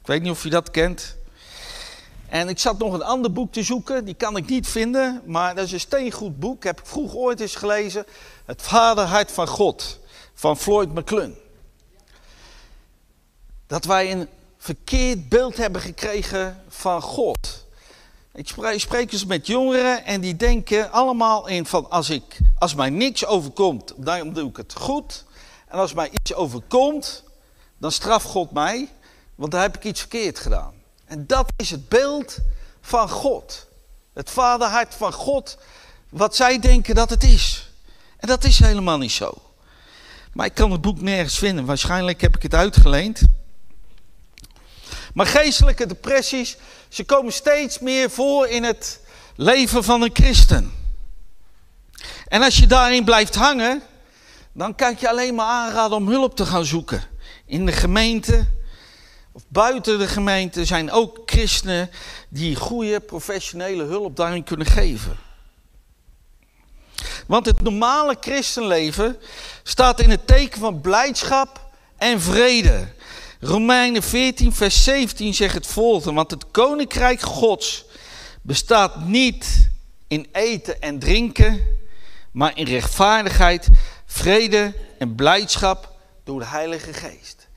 Ik 0.00 0.06
weet 0.06 0.22
niet 0.22 0.30
of 0.30 0.42
je 0.42 0.50
dat 0.50 0.70
kent. 0.70 1.16
En 2.28 2.48
ik 2.48 2.58
zat 2.58 2.78
nog 2.78 2.92
een 2.92 3.02
ander 3.02 3.32
boek 3.32 3.52
te 3.52 3.62
zoeken, 3.62 4.04
die 4.04 4.14
kan 4.14 4.36
ik 4.36 4.46
niet 4.48 4.68
vinden, 4.68 5.22
maar 5.24 5.54
dat 5.54 5.64
is 5.64 5.72
een 5.72 5.80
steengoed 5.80 6.40
boek. 6.40 6.64
Heb 6.64 6.80
ik 6.80 6.86
vroeg 6.86 7.14
ooit 7.14 7.40
eens 7.40 7.54
gelezen. 7.54 8.06
Het 8.44 8.62
Vaderhart 8.62 9.32
van 9.32 9.46
God, 9.46 9.98
van 10.34 10.56
Floyd 10.56 10.94
McClung. 10.94 11.34
Dat 13.66 13.84
wij 13.84 14.12
een 14.12 14.28
verkeerd 14.58 15.28
beeld 15.28 15.56
hebben 15.56 15.80
gekregen 15.80 16.62
van 16.68 17.02
God. 17.02 17.64
Ik 18.32 18.48
spreek 18.76 19.10
dus 19.10 19.24
met 19.24 19.46
jongeren 19.46 20.04
en 20.04 20.20
die 20.20 20.36
denken 20.36 20.92
allemaal 20.92 21.46
in 21.46 21.66
van 21.66 21.90
als, 21.90 22.10
ik, 22.10 22.38
als 22.58 22.74
mij 22.74 22.90
niks 22.90 23.26
overkomt, 23.26 23.92
dan 23.96 24.32
doe 24.32 24.48
ik 24.48 24.56
het 24.56 24.74
goed. 24.74 25.24
En 25.72 25.78
als 25.78 25.92
mij 25.92 26.10
iets 26.10 26.34
overkomt, 26.34 27.22
dan 27.78 27.92
straft 27.92 28.26
God 28.26 28.50
mij, 28.50 28.88
want 29.34 29.52
dan 29.52 29.60
heb 29.60 29.76
ik 29.76 29.84
iets 29.84 30.00
verkeerd 30.00 30.38
gedaan. 30.38 30.74
En 31.04 31.26
dat 31.26 31.52
is 31.56 31.70
het 31.70 31.88
beeld 31.88 32.38
van 32.80 33.08
God. 33.08 33.66
Het 34.12 34.30
vaderhart 34.30 34.94
van 34.94 35.12
God, 35.12 35.58
wat 36.08 36.36
zij 36.36 36.58
denken 36.58 36.94
dat 36.94 37.10
het 37.10 37.24
is. 37.24 37.70
En 38.16 38.28
dat 38.28 38.44
is 38.44 38.58
helemaal 38.58 38.98
niet 38.98 39.12
zo. 39.12 39.34
Maar 40.32 40.46
ik 40.46 40.54
kan 40.54 40.70
het 40.70 40.80
boek 40.80 41.00
nergens 41.00 41.38
vinden. 41.38 41.64
Waarschijnlijk 41.64 42.20
heb 42.20 42.36
ik 42.36 42.42
het 42.42 42.54
uitgeleend. 42.54 43.22
Maar 45.14 45.26
geestelijke 45.26 45.86
depressies, 45.86 46.56
ze 46.88 47.04
komen 47.04 47.32
steeds 47.32 47.78
meer 47.78 48.10
voor 48.10 48.46
in 48.46 48.64
het 48.64 49.00
leven 49.36 49.84
van 49.84 50.02
een 50.02 50.10
christen. 50.12 50.72
En 52.28 52.42
als 52.42 52.56
je 52.56 52.66
daarin 52.66 53.04
blijft 53.04 53.34
hangen, 53.34 53.82
dan 54.52 54.74
kan 54.74 54.90
ik 54.90 54.98
je 54.98 55.08
alleen 55.08 55.34
maar 55.34 55.46
aanraden 55.46 55.96
om 55.96 56.08
hulp 56.08 56.36
te 56.36 56.46
gaan 56.46 56.64
zoeken. 56.64 57.02
In 57.46 57.66
de 57.66 57.72
gemeente 57.72 58.46
of 59.32 59.42
buiten 59.48 59.98
de 59.98 60.08
gemeente 60.08 60.64
zijn 60.64 60.90
ook 60.90 61.22
christenen 61.26 61.90
die 62.28 62.56
goede 62.56 63.00
professionele 63.00 63.84
hulp 63.84 64.16
daarin 64.16 64.44
kunnen 64.44 64.66
geven. 64.66 65.16
Want 67.26 67.46
het 67.46 67.62
normale 67.62 68.16
christenleven 68.20 69.16
staat 69.62 70.00
in 70.00 70.10
het 70.10 70.26
teken 70.26 70.60
van 70.60 70.80
blijdschap 70.80 71.70
en 71.96 72.20
vrede. 72.20 72.88
Romeinen 73.40 74.02
14, 74.02 74.52
vers 74.52 74.84
17 74.84 75.34
zegt 75.34 75.54
het 75.54 75.66
volgende: 75.66 76.14
Want 76.14 76.30
het 76.30 76.50
koninkrijk 76.50 77.20
Gods 77.20 77.84
bestaat 78.42 79.04
niet 79.04 79.70
in 80.08 80.28
eten 80.32 80.80
en 80.80 80.98
drinken, 80.98 81.60
maar 82.32 82.56
in 82.56 82.66
rechtvaardigheid, 82.66 83.68
vrede 84.12 84.74
en 84.98 85.14
blijdschap 85.14 85.90
door 86.24 86.38
de 86.38 86.46
Heilige 86.46 86.92
Geest. 86.92 87.48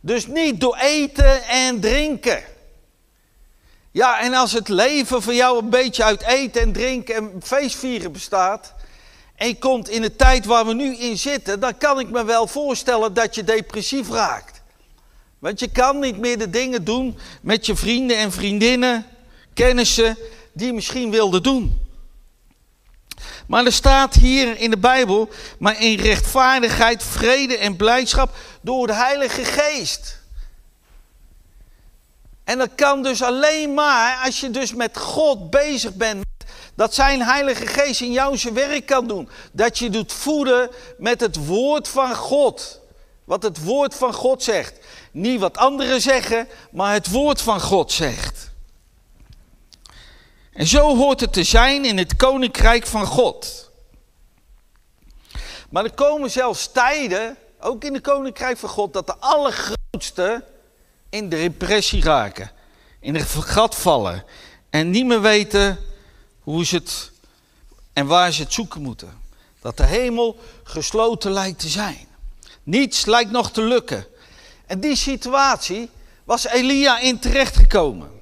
Dus 0.00 0.26
niet 0.26 0.60
door 0.60 0.76
eten 0.76 1.42
en 1.42 1.80
drinken. 1.80 2.42
Ja, 3.90 4.20
en 4.20 4.34
als 4.34 4.52
het 4.52 4.68
leven 4.68 5.22
voor 5.22 5.34
jou 5.34 5.58
een 5.58 5.70
beetje 5.70 6.04
uit 6.04 6.22
eten 6.22 6.62
en 6.62 6.72
drinken 6.72 7.14
en 7.14 7.32
feestvieren 7.42 8.12
bestaat. 8.12 8.74
En 9.36 9.48
je 9.48 9.58
komt 9.58 9.88
in 9.88 10.02
de 10.02 10.16
tijd 10.16 10.44
waar 10.44 10.66
we 10.66 10.74
nu 10.74 10.96
in 10.96 11.18
zitten, 11.18 11.60
dan 11.60 11.78
kan 11.78 12.00
ik 12.00 12.10
me 12.10 12.24
wel 12.24 12.46
voorstellen 12.46 13.14
dat 13.14 13.34
je 13.34 13.44
depressief 13.44 14.10
raakt. 14.10 14.62
Want 15.38 15.60
je 15.60 15.70
kan 15.70 15.98
niet 15.98 16.18
meer 16.18 16.38
de 16.38 16.50
dingen 16.50 16.84
doen 16.84 17.18
met 17.42 17.66
je 17.66 17.76
vrienden 17.76 18.16
en 18.16 18.32
vriendinnen, 18.32 19.06
kennissen, 19.54 20.16
die 20.52 20.66
je 20.66 20.72
misschien 20.72 21.10
wilde 21.10 21.40
doen. 21.40 21.87
Maar 23.48 23.64
er 23.64 23.72
staat 23.72 24.14
hier 24.14 24.58
in 24.58 24.70
de 24.70 24.78
Bijbel, 24.78 25.28
maar 25.58 25.82
in 25.82 25.98
rechtvaardigheid, 25.98 27.02
vrede 27.02 27.56
en 27.56 27.76
blijdschap 27.76 28.36
door 28.60 28.86
de 28.86 28.94
Heilige 28.94 29.44
Geest. 29.44 30.18
En 32.44 32.58
dat 32.58 32.70
kan 32.74 33.02
dus 33.02 33.22
alleen 33.22 33.74
maar 33.74 34.22
als 34.24 34.40
je 34.40 34.50
dus 34.50 34.74
met 34.74 34.98
God 34.98 35.50
bezig 35.50 35.94
bent. 35.94 36.24
Dat 36.74 36.94
zijn 36.94 37.22
Heilige 37.22 37.66
Geest 37.66 38.00
in 38.00 38.12
jou 38.12 38.36
zijn 38.36 38.54
werk 38.54 38.86
kan 38.86 39.06
doen. 39.06 39.28
Dat 39.52 39.78
je 39.78 39.90
doet 39.90 40.12
voeden 40.12 40.70
met 40.98 41.20
het 41.20 41.46
woord 41.46 41.88
van 41.88 42.14
God. 42.14 42.80
Wat 43.24 43.42
het 43.42 43.64
woord 43.64 43.94
van 43.94 44.12
God 44.12 44.42
zegt. 44.42 44.78
Niet 45.12 45.40
wat 45.40 45.56
anderen 45.56 46.00
zeggen, 46.00 46.48
maar 46.70 46.92
het 46.92 47.10
woord 47.10 47.40
van 47.40 47.60
God 47.60 47.92
zegt. 47.92 48.47
En 50.58 50.66
zo 50.66 50.96
hoort 50.96 51.20
het 51.20 51.32
te 51.32 51.44
zijn 51.44 51.84
in 51.84 51.98
het 51.98 52.16
koninkrijk 52.16 52.86
van 52.86 53.06
God. 53.06 53.70
Maar 55.70 55.84
er 55.84 55.92
komen 55.94 56.30
zelfs 56.30 56.72
tijden, 56.72 57.36
ook 57.60 57.84
in 57.84 57.94
het 57.94 58.02
koninkrijk 58.02 58.58
van 58.58 58.68
God, 58.68 58.92
dat 58.92 59.06
de 59.06 59.16
allergrootste 59.16 60.44
in 61.10 61.28
de 61.28 61.36
repressie 61.36 62.02
raken. 62.02 62.50
In 63.00 63.14
het 63.14 63.28
gat 63.28 63.74
vallen. 63.74 64.24
En 64.70 64.90
niet 64.90 65.06
meer 65.06 65.20
weten 65.20 65.78
hoe 66.40 66.64
ze 66.64 66.74
het 66.76 67.10
en 67.92 68.06
waar 68.06 68.32
ze 68.32 68.42
het 68.42 68.52
zoeken 68.52 68.82
moeten. 68.82 69.22
Dat 69.60 69.76
de 69.76 69.86
hemel 69.86 70.38
gesloten 70.62 71.32
lijkt 71.32 71.58
te 71.58 71.68
zijn. 71.68 72.08
Niets 72.62 73.06
lijkt 73.06 73.30
nog 73.30 73.50
te 73.50 73.62
lukken. 73.62 74.06
En 74.66 74.80
die 74.80 74.96
situatie 74.96 75.90
was 76.24 76.46
Elia 76.46 76.98
in 76.98 77.18
terechtgekomen. 77.18 78.17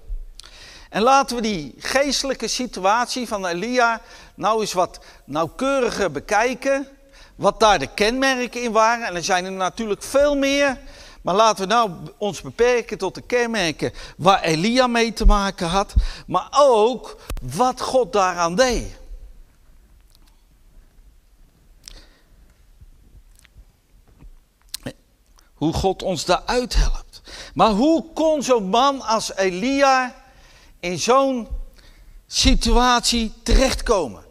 En 0.96 1.02
laten 1.02 1.36
we 1.36 1.42
die 1.42 1.74
geestelijke 1.78 2.48
situatie 2.48 3.28
van 3.28 3.46
Elia 3.46 4.00
nou 4.34 4.60
eens 4.60 4.72
wat 4.72 4.98
nauwkeuriger 5.24 6.10
bekijken. 6.10 6.88
Wat 7.34 7.60
daar 7.60 7.78
de 7.78 7.86
kenmerken 7.94 8.62
in 8.62 8.72
waren. 8.72 9.06
En 9.06 9.14
er 9.14 9.24
zijn 9.24 9.44
er 9.44 9.52
natuurlijk 9.52 10.02
veel 10.02 10.36
meer. 10.36 10.78
Maar 11.22 11.34
laten 11.34 11.68
we 11.68 11.74
nou 11.74 11.90
ons 12.18 12.40
beperken 12.40 12.98
tot 12.98 13.14
de 13.14 13.20
kenmerken 13.20 13.92
waar 14.16 14.42
Elia 14.42 14.86
mee 14.86 15.12
te 15.12 15.26
maken 15.26 15.66
had. 15.66 15.94
Maar 16.26 16.48
ook 16.50 17.16
wat 17.42 17.80
God 17.80 18.12
daaraan 18.12 18.54
deed. 18.54 18.96
Hoe 25.54 25.72
God 25.72 26.02
ons 26.02 26.24
daaruit 26.24 26.74
helpt. 26.74 27.22
Maar 27.54 27.70
hoe 27.70 28.04
kon 28.14 28.42
zo'n 28.42 28.68
man 28.68 29.00
als 29.00 29.34
Elia 29.34 30.24
in 30.86 30.98
zo'n 30.98 31.48
situatie 32.26 33.32
terechtkomen. 33.42 34.24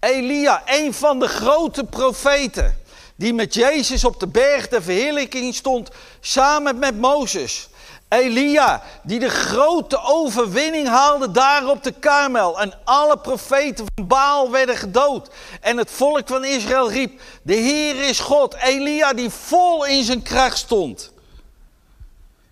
Elia, 0.00 0.62
een 0.66 0.94
van 0.94 1.18
de 1.18 1.28
grote 1.28 1.84
profeten, 1.84 2.78
die 3.16 3.34
met 3.34 3.54
Jezus 3.54 4.04
op 4.04 4.20
de 4.20 4.26
berg 4.26 4.68
de 4.68 4.82
verheerlijking 4.82 5.54
stond, 5.54 5.88
samen 6.20 6.78
met 6.78 6.98
Mozes. 6.98 7.68
Elia, 8.08 8.82
die 9.02 9.18
de 9.18 9.28
grote 9.28 10.00
overwinning 10.02 10.88
haalde 10.88 11.30
daar 11.30 11.66
op 11.66 11.82
de 11.82 11.92
Karmel. 11.92 12.60
En 12.60 12.72
alle 12.84 13.18
profeten 13.18 13.86
van 13.94 14.06
Baal 14.06 14.50
werden 14.50 14.76
gedood. 14.76 15.30
En 15.60 15.76
het 15.76 15.90
volk 15.90 16.28
van 16.28 16.44
Israël 16.44 16.90
riep, 16.90 17.20
de 17.42 17.54
Heer 17.54 18.08
is 18.08 18.20
God. 18.20 18.54
Elia 18.54 19.12
die 19.12 19.30
vol 19.30 19.86
in 19.86 20.04
zijn 20.04 20.22
kracht 20.22 20.58
stond. 20.58 21.12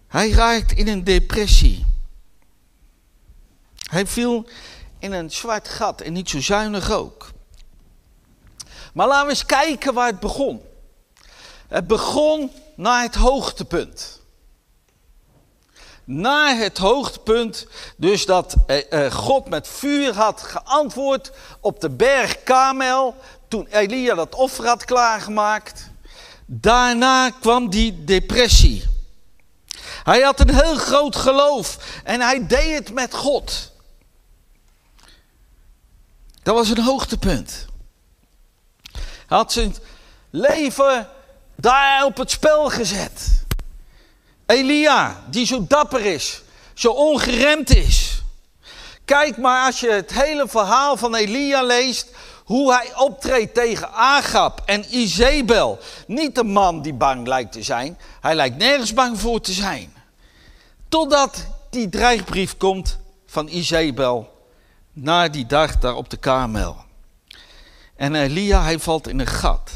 Hij 0.09 0.31
raakt 0.31 0.73
in 0.73 0.89
een 0.89 1.05
depressie. 1.05 1.96
Hij 3.91 4.07
viel 4.07 4.47
in 4.99 5.13
een 5.13 5.31
zwart 5.31 5.69
gat 5.69 6.01
en 6.01 6.13
niet 6.13 6.31
zo 6.31 6.41
zuinig 6.41 6.91
ook. 6.91 7.31
Maar 8.93 9.07
laten 9.07 9.25
we 9.25 9.31
eens 9.31 9.47
kijken 9.47 9.95
waar 9.95 10.07
het 10.07 10.21
begon. 10.21 10.63
Het 11.69 11.87
begon 11.87 12.51
naar 12.75 13.03
het 13.03 13.15
hoogtepunt. 13.15 14.21
Naar 16.05 16.57
het 16.57 16.79
hoogtepunt, 16.79 17.67
dus 17.97 18.27
dat 18.27 18.55
eh, 18.67 19.07
eh, 19.07 19.13
God 19.13 19.49
met 19.49 19.69
vuur 19.69 20.15
had 20.15 20.43
geantwoord 20.43 21.33
op 21.61 21.81
de 21.81 21.91
berg 21.91 22.43
Kamel, 22.43 23.15
toen 23.49 23.67
Elia 23.71 24.15
dat 24.15 24.35
offer 24.35 24.67
had 24.67 24.85
klaargemaakt. 24.85 25.91
Daarna 26.47 27.31
kwam 27.31 27.71
die 27.71 28.05
depressie. 28.05 28.85
Hij 30.03 30.21
had 30.21 30.41
een 30.41 30.55
heel 30.55 30.77
groot 30.77 31.17
geloof 31.17 31.79
en 32.05 32.21
hij 32.21 32.47
deed 32.47 32.75
het 32.79 32.93
met 32.93 33.15
God. 33.15 33.75
Dat 36.47 36.55
was 36.55 36.69
een 36.69 36.83
hoogtepunt. 36.83 37.67
Hij 38.93 39.37
had 39.39 39.53
zijn 39.53 39.77
leven 40.31 41.09
daar 41.57 42.05
op 42.05 42.17
het 42.17 42.31
spel 42.31 42.71
gezet. 42.71 43.45
Elia, 44.47 45.25
die 45.31 45.47
zo 45.47 45.65
dapper 45.69 46.05
is, 46.05 46.43
zo 46.75 46.91
ongeremd 46.91 47.75
is. 47.75 48.23
Kijk 49.05 49.37
maar 49.37 49.67
als 49.67 49.81
je 49.81 49.91
het 49.91 50.13
hele 50.13 50.49
verhaal 50.49 50.97
van 50.97 51.15
Elia 51.15 51.63
leest, 51.63 52.11
hoe 52.45 52.73
hij 52.73 52.93
optreedt 52.97 53.55
tegen 53.55 53.93
Agab 53.93 54.63
en 54.67 54.97
Izebel. 54.97 55.79
Niet 56.07 56.35
de 56.35 56.45
man 56.45 56.83
die 56.83 56.95
bang 56.95 57.27
lijkt 57.27 57.53
te 57.53 57.63
zijn, 57.63 57.99
hij 58.21 58.35
lijkt 58.35 58.57
nergens 58.57 58.95
bang 58.95 59.21
voor 59.21 59.41
te 59.41 59.53
zijn. 59.53 59.93
Totdat 60.89 61.47
die 61.71 61.89
dreigbrief 61.89 62.57
komt 62.57 62.99
van 63.27 63.49
Izebel 63.49 64.35
na 64.97 65.29
die 65.29 65.47
dag 65.47 65.79
daar 65.79 65.95
op 65.95 66.11
de 66.11 66.17
kamel. 66.17 66.85
En 67.97 68.15
Elia, 68.15 68.63
hij 68.63 68.79
valt 68.79 69.09
in 69.09 69.19
een 69.19 69.27
gat. 69.27 69.73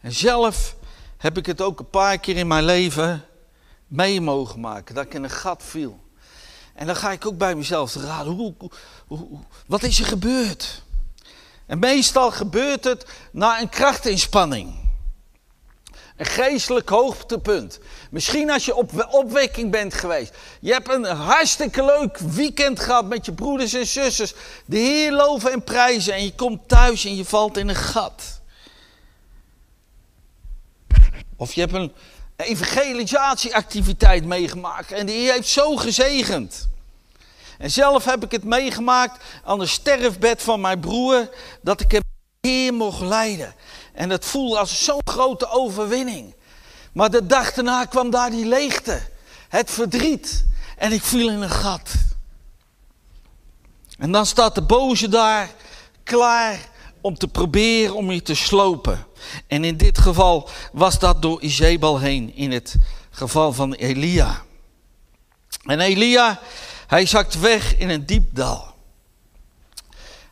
En 0.00 0.12
zelf 0.12 0.76
heb 1.16 1.38
ik 1.38 1.46
het 1.46 1.60
ook 1.60 1.78
een 1.78 1.90
paar 1.90 2.18
keer 2.18 2.36
in 2.36 2.46
mijn 2.46 2.64
leven 2.64 3.24
mee 3.86 4.20
mogen 4.20 4.60
maken, 4.60 4.94
dat 4.94 5.04
ik 5.04 5.14
in 5.14 5.24
een 5.24 5.30
gat 5.30 5.62
viel. 5.62 6.00
En 6.74 6.86
dan 6.86 6.96
ga 6.96 7.12
ik 7.12 7.26
ook 7.26 7.38
bij 7.38 7.54
mezelf 7.54 7.92
te 7.92 8.00
raden, 8.00 8.32
hoe, 8.32 8.54
hoe, 9.06 9.40
wat 9.66 9.82
is 9.82 9.98
er 9.98 10.06
gebeurd? 10.06 10.82
En 11.66 11.78
meestal 11.78 12.30
gebeurt 12.30 12.84
het 12.84 13.06
na 13.32 13.60
een 13.60 13.68
krachtinspanning. 13.68 14.90
Een 16.16 16.26
geestelijk 16.26 16.88
hoogtepunt. 16.88 17.80
Misschien 18.12 18.50
als 18.50 18.64
je 18.64 18.74
op 18.74 19.08
opwekking 19.10 19.70
bent 19.70 19.94
geweest. 19.94 20.34
Je 20.60 20.72
hebt 20.72 20.88
een 20.88 21.04
hartstikke 21.04 21.84
leuk 21.84 22.18
weekend 22.18 22.80
gehad 22.80 23.04
met 23.04 23.26
je 23.26 23.32
broeders 23.32 23.72
en 23.72 23.86
zusters. 23.86 24.34
De 24.64 24.76
Heer 24.76 25.12
loven 25.12 25.52
en 25.52 25.64
prijzen. 25.64 26.14
En 26.14 26.24
je 26.24 26.34
komt 26.34 26.68
thuis 26.68 27.04
en 27.04 27.16
je 27.16 27.24
valt 27.24 27.56
in 27.56 27.68
een 27.68 27.74
gat. 27.74 28.40
Of 31.36 31.52
je 31.52 31.60
hebt 31.60 31.72
een 31.72 31.92
evangelisatieactiviteit 32.36 34.24
meegemaakt. 34.24 34.92
En 34.92 35.06
die 35.06 35.16
Heer 35.16 35.32
heeft 35.32 35.48
zo 35.48 35.76
gezegend. 35.76 36.68
En 37.58 37.70
zelf 37.70 38.04
heb 38.04 38.24
ik 38.24 38.30
het 38.30 38.44
meegemaakt 38.44 39.24
aan 39.44 39.58
de 39.58 39.66
sterfbed 39.66 40.42
van 40.42 40.60
mijn 40.60 40.80
broer. 40.80 41.28
Dat 41.60 41.80
ik 41.80 41.90
hem 41.90 42.02
Heer 42.40 42.74
mocht 42.74 43.00
leiden. 43.00 43.54
En 43.92 44.10
het 44.10 44.24
voelde 44.24 44.58
als 44.58 44.84
zo'n 44.84 45.00
grote 45.04 45.48
overwinning. 45.48 46.34
Maar 46.92 47.10
de 47.10 47.26
dag 47.26 47.52
daarna 47.52 47.84
kwam 47.84 48.10
daar 48.10 48.30
die 48.30 48.46
leegte, 48.46 49.00
het 49.48 49.70
verdriet. 49.70 50.44
En 50.76 50.92
ik 50.92 51.02
viel 51.02 51.30
in 51.30 51.42
een 51.42 51.50
gat. 51.50 51.94
En 53.98 54.12
dan 54.12 54.26
staat 54.26 54.54
de 54.54 54.62
boze 54.62 55.08
daar 55.08 55.50
klaar 56.02 56.58
om 57.00 57.18
te 57.18 57.28
proberen 57.28 57.94
om 57.94 58.10
je 58.10 58.22
te 58.22 58.34
slopen. 58.34 59.06
En 59.46 59.64
in 59.64 59.76
dit 59.76 59.98
geval 59.98 60.48
was 60.72 60.98
dat 60.98 61.22
door 61.22 61.40
Izebel 61.40 61.98
heen, 61.98 62.34
in 62.34 62.52
het 62.52 62.76
geval 63.10 63.52
van 63.52 63.72
Elia. 63.72 64.42
En 65.64 65.80
Elia, 65.80 66.40
hij 66.86 67.06
zakt 67.06 67.40
weg 67.40 67.76
in 67.78 67.88
een 67.88 68.06
diep 68.06 68.34
dal. 68.34 68.74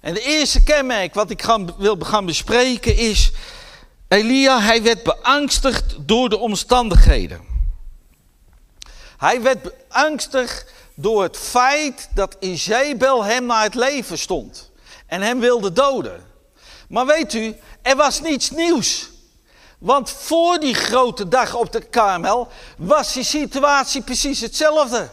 En 0.00 0.14
de 0.14 0.20
eerste 0.20 0.62
kenmerk 0.62 1.14
wat 1.14 1.30
ik 1.30 1.42
gaan, 1.42 1.74
wil 1.78 1.96
gaan 2.00 2.26
bespreken 2.26 2.96
is 2.96 3.32
Elia, 4.10 4.60
hij 4.60 4.82
werd 4.82 5.02
beangstigd 5.02 5.94
door 5.98 6.28
de 6.28 6.38
omstandigheden. 6.38 7.40
Hij 9.16 9.42
werd 9.42 9.62
beangstigd 9.62 10.72
door 10.94 11.22
het 11.22 11.36
feit 11.36 12.08
dat 12.14 12.36
Izebel 12.40 13.24
hem 13.24 13.46
naar 13.46 13.62
het 13.62 13.74
leven 13.74 14.18
stond 14.18 14.70
en 15.06 15.22
hem 15.22 15.40
wilde 15.40 15.72
doden. 15.72 16.24
Maar 16.88 17.06
weet 17.06 17.34
u, 17.34 17.54
er 17.82 17.96
was 17.96 18.20
niets 18.20 18.50
nieuws. 18.50 19.08
Want 19.78 20.10
voor 20.10 20.58
die 20.58 20.74
grote 20.74 21.28
dag 21.28 21.54
op 21.54 21.72
de 21.72 21.80
Karmel 21.80 22.48
was 22.76 23.12
die 23.12 23.24
situatie 23.24 24.02
precies 24.02 24.40
hetzelfde. 24.40 25.10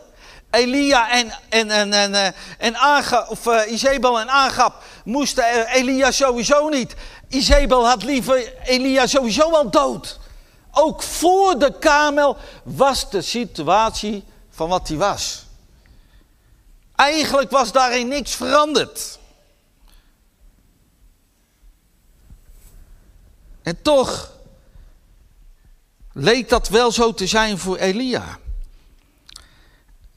Elia 0.49 1.09
en, 1.11 1.33
en, 1.49 1.69
en, 1.71 1.93
en, 1.93 2.15
eh, 2.15 2.31
en 2.57 2.75
Aga, 2.75 3.25
of 3.29 3.65
Izebel 3.67 4.19
en 4.19 4.29
Agab 4.29 4.83
moesten 5.03 5.67
Elia 5.67 6.11
sowieso 6.11 6.69
niet. 6.69 6.95
Izebel 7.27 7.85
had 7.85 8.03
liever 8.03 8.53
Elia 8.63 9.07
sowieso 9.07 9.51
al 9.51 9.69
dood. 9.69 10.19
Ook 10.71 11.03
voor 11.03 11.59
de 11.59 11.77
kamel 11.79 12.37
was 12.63 13.09
de 13.09 13.21
situatie 13.21 14.23
van 14.49 14.69
wat 14.69 14.87
hij 14.87 14.97
was. 14.97 15.45
Eigenlijk 16.95 17.51
was 17.51 17.71
daarin 17.71 18.07
niks 18.07 18.35
veranderd. 18.35 19.19
En 23.61 23.81
toch 23.81 24.31
leek 26.13 26.49
dat 26.49 26.67
wel 26.67 26.91
zo 26.91 27.13
te 27.13 27.27
zijn 27.27 27.57
voor 27.57 27.77
Elia. 27.77 28.39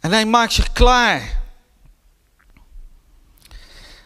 En 0.00 0.12
hij 0.12 0.26
maakt 0.26 0.52
zich 0.52 0.72
klaar. 0.72 1.38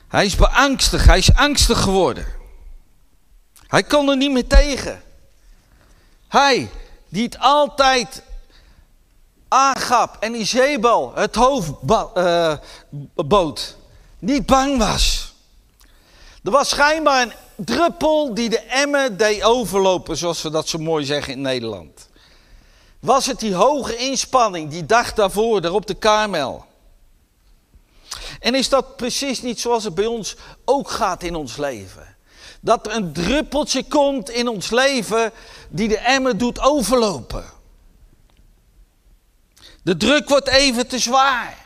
Hij 0.09 0.25
is 0.25 0.37
beangstigd, 0.37 1.07
hij 1.07 1.19
is 1.19 1.35
angstig 1.35 1.81
geworden. 1.81 2.34
Hij 3.75 3.83
kon 3.83 4.09
er 4.09 4.17
niet 4.17 4.31
meer 4.31 4.47
tegen. 4.47 5.03
Hij, 6.29 6.71
die 7.09 7.25
het 7.25 7.39
altijd 7.39 8.23
Agap 9.49 10.17
en 10.21 10.35
Izebel 10.35 11.13
het 11.15 11.35
hoofd 11.35 11.71
uh, 12.17 12.55
bood, 13.15 13.77
niet 14.19 14.47
bang 14.47 14.79
was. 14.79 15.35
Er 16.45 16.51
was 16.51 16.69
schijnbaar 16.69 17.23
een 17.23 17.33
druppel 17.57 18.35
die 18.35 18.49
de 18.49 18.61
emmer 18.61 19.17
deed 19.17 19.43
overlopen, 19.43 20.17
zoals 20.17 20.43
we 20.43 20.51
dat 20.51 20.69
zo 20.69 20.79
mooi 20.79 21.05
zeggen 21.05 21.33
in 21.33 21.41
Nederland. 21.41 22.09
Was 23.01 23.27
het 23.27 23.41
die 23.41 23.55
hoge 23.55 23.97
inspanning, 23.97 24.71
die 24.71 24.87
dag 24.87 25.13
daarvoor, 25.13 25.61
daar 25.61 25.73
op 25.73 25.87
de 25.87 25.95
Karmel? 25.95 26.65
En 28.41 28.55
is 28.55 28.69
dat 28.69 28.97
precies 28.97 29.43
niet 29.43 29.61
zoals 29.61 29.85
het 29.85 29.95
bij 29.95 30.07
ons 30.07 30.37
ook 30.65 30.91
gaat 30.91 31.23
in 31.23 31.35
ons 31.35 31.57
leven? 31.57 32.14
Dat 32.65 32.87
er 32.87 32.95
een 32.95 33.13
druppeltje 33.13 33.85
komt 33.85 34.31
in 34.31 34.49
ons 34.49 34.71
leven 34.71 35.33
die 35.69 35.89
de 35.89 35.99
emmer 35.99 36.39
doet 36.39 36.61
overlopen. 36.61 37.45
De 39.83 39.97
druk 39.97 40.29
wordt 40.29 40.49
even 40.49 40.87
te 40.87 40.99
zwaar. 40.99 41.59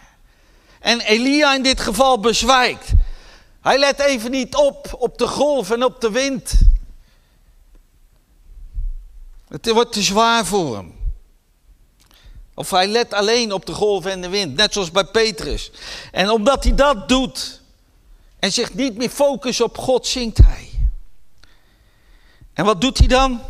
En 0.81 1.01
Elia 1.01 1.55
in 1.55 1.63
dit 1.63 1.81
geval 1.81 2.21
bezwijkt. 2.21 2.91
Hij 3.61 3.79
let 3.79 4.01
even 4.01 4.31
niet 4.31 4.55
op 4.55 4.97
op 4.99 5.19
de 5.19 5.27
golf 5.27 5.71
en 5.71 5.85
op 5.85 6.01
de 6.01 6.11
wind. 6.11 6.53
Het 9.49 9.71
wordt 9.71 9.93
te 9.93 10.03
zwaar 10.03 10.47
voor 10.47 10.77
hem. 10.77 10.95
Of 12.55 12.71
hij 12.71 12.87
let 12.87 13.13
alleen 13.13 13.53
op 13.53 13.67
de 13.67 13.73
golf 13.73 14.07
en 14.07 14.21
de 14.21 14.29
wind, 14.29 14.57
net 14.57 14.73
zoals 14.73 14.91
bij 14.91 15.05
Petrus. 15.05 15.71
En 16.13 16.31
omdat 16.31 16.65
hij 16.65 16.75
dat 16.75 17.09
doet 17.09 17.61
en 18.39 18.53
zich 18.53 18.75
niet 18.75 18.97
meer 18.97 19.11
focust 19.11 19.61
op 19.61 19.79
God, 19.79 20.07
zingt 20.07 20.39
hij. 20.39 20.68
En 22.59 22.64
wat 22.64 22.81
doet 22.81 22.99
hij 22.99 23.07
dan? 23.07 23.42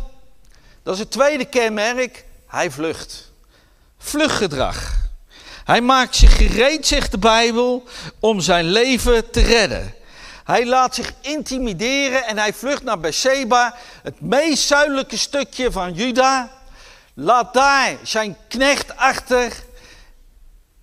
Dat 0.83 0.93
is 0.93 0.99
het 0.99 1.11
tweede 1.11 1.45
kenmerk. 1.45 2.25
Hij 2.47 2.71
vlucht. 2.71 3.31
Vluchtgedrag. 3.97 4.95
Hij 5.63 5.81
maakt 5.81 6.15
zich 6.15 6.37
gereed, 6.37 6.87
zegt 6.87 7.11
de 7.11 7.17
Bijbel, 7.17 7.83
om 8.19 8.39
zijn 8.39 8.65
leven 8.65 9.31
te 9.31 9.41
redden. 9.41 9.95
Hij 10.43 10.65
laat 10.65 10.95
zich 10.95 11.13
intimideren 11.21 12.25
en 12.25 12.37
hij 12.37 12.53
vlucht 12.53 12.83
naar 12.83 12.99
Beersheba, 12.99 13.75
het 14.03 14.21
meest 14.21 14.67
zuidelijke 14.67 15.17
stukje 15.17 15.71
van 15.71 15.93
Juda. 15.93 16.51
Laat 17.13 17.53
daar 17.53 17.97
zijn 18.03 18.37
knecht 18.47 18.97
achter, 18.97 19.63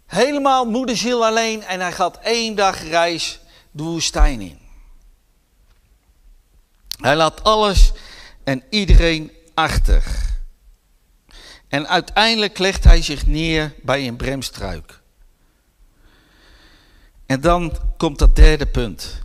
helemaal 0.06 0.64
moederziel 0.64 1.26
alleen 1.26 1.64
en 1.64 1.80
hij 1.80 1.92
gaat 1.92 2.18
één 2.18 2.54
dag 2.54 2.88
reis 2.88 3.40
de 3.70 3.82
woestijn 3.82 4.40
in. 4.40 4.58
Hij 7.00 7.16
laat 7.16 7.44
alles 7.44 7.92
en 8.46 8.62
iedereen 8.70 9.32
achter. 9.54 10.04
En 11.68 11.88
uiteindelijk 11.88 12.58
legt 12.58 12.84
hij 12.84 13.02
zich 13.02 13.26
neer 13.26 13.74
bij 13.82 14.06
een 14.06 14.16
bremstruik. 14.16 15.00
En 17.26 17.40
dan 17.40 17.78
komt 17.96 18.18
dat 18.18 18.36
derde 18.36 18.66
punt. 18.66 19.22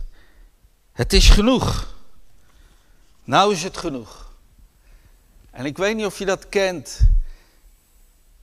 Het 0.92 1.12
is 1.12 1.28
genoeg. 1.28 1.94
Nou 3.24 3.52
is 3.52 3.62
het 3.62 3.76
genoeg. 3.76 4.32
En 5.50 5.64
ik 5.64 5.76
weet 5.76 5.96
niet 5.96 6.06
of 6.06 6.18
je 6.18 6.24
dat 6.24 6.48
kent. 6.48 7.00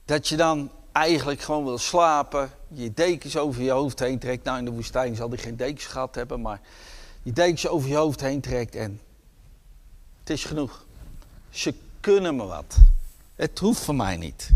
Dat 0.04 0.28
je 0.28 0.36
dan 0.36 0.70
eigenlijk 0.92 1.40
gewoon 1.40 1.64
wil 1.64 1.78
slapen. 1.78 2.50
Je 2.68 2.92
dekens 2.94 3.36
over 3.36 3.62
je 3.62 3.70
hoofd 3.70 3.98
heen 3.98 4.18
trekt. 4.18 4.44
Nou, 4.44 4.58
in 4.58 4.64
de 4.64 4.70
woestijn 4.70 5.16
zal 5.16 5.28
hij 5.28 5.38
geen 5.38 5.56
dekens 5.56 5.86
gehad 5.86 6.14
hebben. 6.14 6.40
Maar 6.40 6.60
je 7.22 7.32
dekens 7.32 7.68
over 7.68 7.88
je 7.88 7.96
hoofd 7.96 8.20
heen 8.20 8.40
trekt 8.40 8.74
en 8.74 9.00
is 10.30 10.44
genoeg. 10.44 10.84
Ze 11.50 11.74
kunnen 12.00 12.36
me 12.36 12.44
wat. 12.44 12.76
Het 13.36 13.58
hoeft 13.58 13.80
van 13.80 13.96
mij 13.96 14.16
niet. 14.16 14.50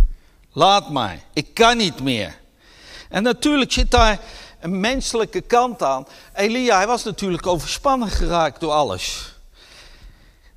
Laat 0.52 0.90
maar. 0.90 1.22
Ik 1.32 1.54
kan 1.54 1.76
niet 1.76 2.02
meer. 2.02 2.38
En 3.08 3.22
natuurlijk 3.22 3.72
zit 3.72 3.90
daar 3.90 4.20
een 4.60 4.80
menselijke 4.80 5.40
kant 5.40 5.82
aan. 5.82 6.06
Elia, 6.34 6.76
hij 6.76 6.86
was 6.86 7.04
natuurlijk 7.04 7.46
overspannen 7.46 8.10
geraakt 8.10 8.60
door 8.60 8.72
alles. 8.72 9.34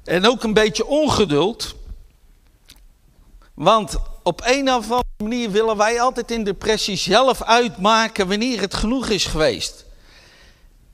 En 0.03 0.27
ook 0.27 0.43
een 0.43 0.53
beetje 0.53 0.85
ongeduld. 0.85 1.75
Want 3.53 3.97
op 4.23 4.41
een 4.45 4.69
of 4.69 4.83
andere 4.83 5.03
manier 5.17 5.51
willen 5.51 5.77
wij 5.77 6.01
altijd 6.01 6.31
in 6.31 6.43
depressie 6.43 6.97
zelf 6.97 7.43
uitmaken 7.43 8.27
wanneer 8.27 8.61
het 8.61 8.73
genoeg 8.73 9.09
is 9.09 9.25
geweest. 9.25 9.85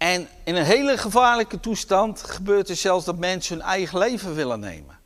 En 0.04 0.28
in 0.44 0.56
een 0.56 0.66
hele 0.66 0.98
gevaarlijke 0.98 1.60
toestand 1.60 2.24
gebeurt 2.24 2.70
er 2.70 2.76
zelfs 2.76 3.06
dat 3.06 3.18
mensen 3.18 3.58
hun 3.58 3.66
eigen 3.66 3.98
leven 3.98 4.36
willen 4.36 4.60
nemen. 4.60 5.00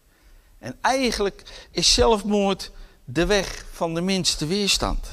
En 0.59 0.77
eigenlijk 0.81 1.67
is 1.71 1.93
zelfmoord 1.93 2.71
de 3.05 3.25
weg 3.25 3.65
van 3.71 3.93
de 3.93 4.01
minste 4.01 4.45
weerstand. 4.45 5.07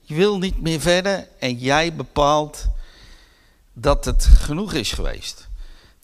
Je 0.00 0.14
wil 0.14 0.38
niet 0.38 0.60
meer 0.60 0.80
verder 0.80 1.28
en 1.38 1.58
jij 1.58 1.94
bepaalt 1.94 2.66
dat 3.72 4.04
het 4.04 4.24
genoeg 4.24 4.72
is 4.72 4.92
geweest. 4.92 5.48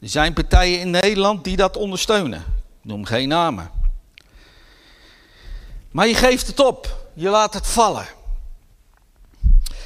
Er 0.01 0.09
zijn 0.09 0.33
partijen 0.33 0.81
in 0.81 0.91
Nederland 0.91 1.45
die 1.45 1.57
dat 1.57 1.77
ondersteunen. 1.77 2.41
Ik 2.83 2.85
noem 2.85 3.05
geen 3.05 3.29
namen. 3.29 3.71
Maar 5.91 6.07
je 6.07 6.15
geeft 6.15 6.47
het 6.47 6.61
op. 6.61 7.09
Je 7.15 7.29
laat 7.29 7.55
het 7.55 7.67
vallen. 7.67 8.07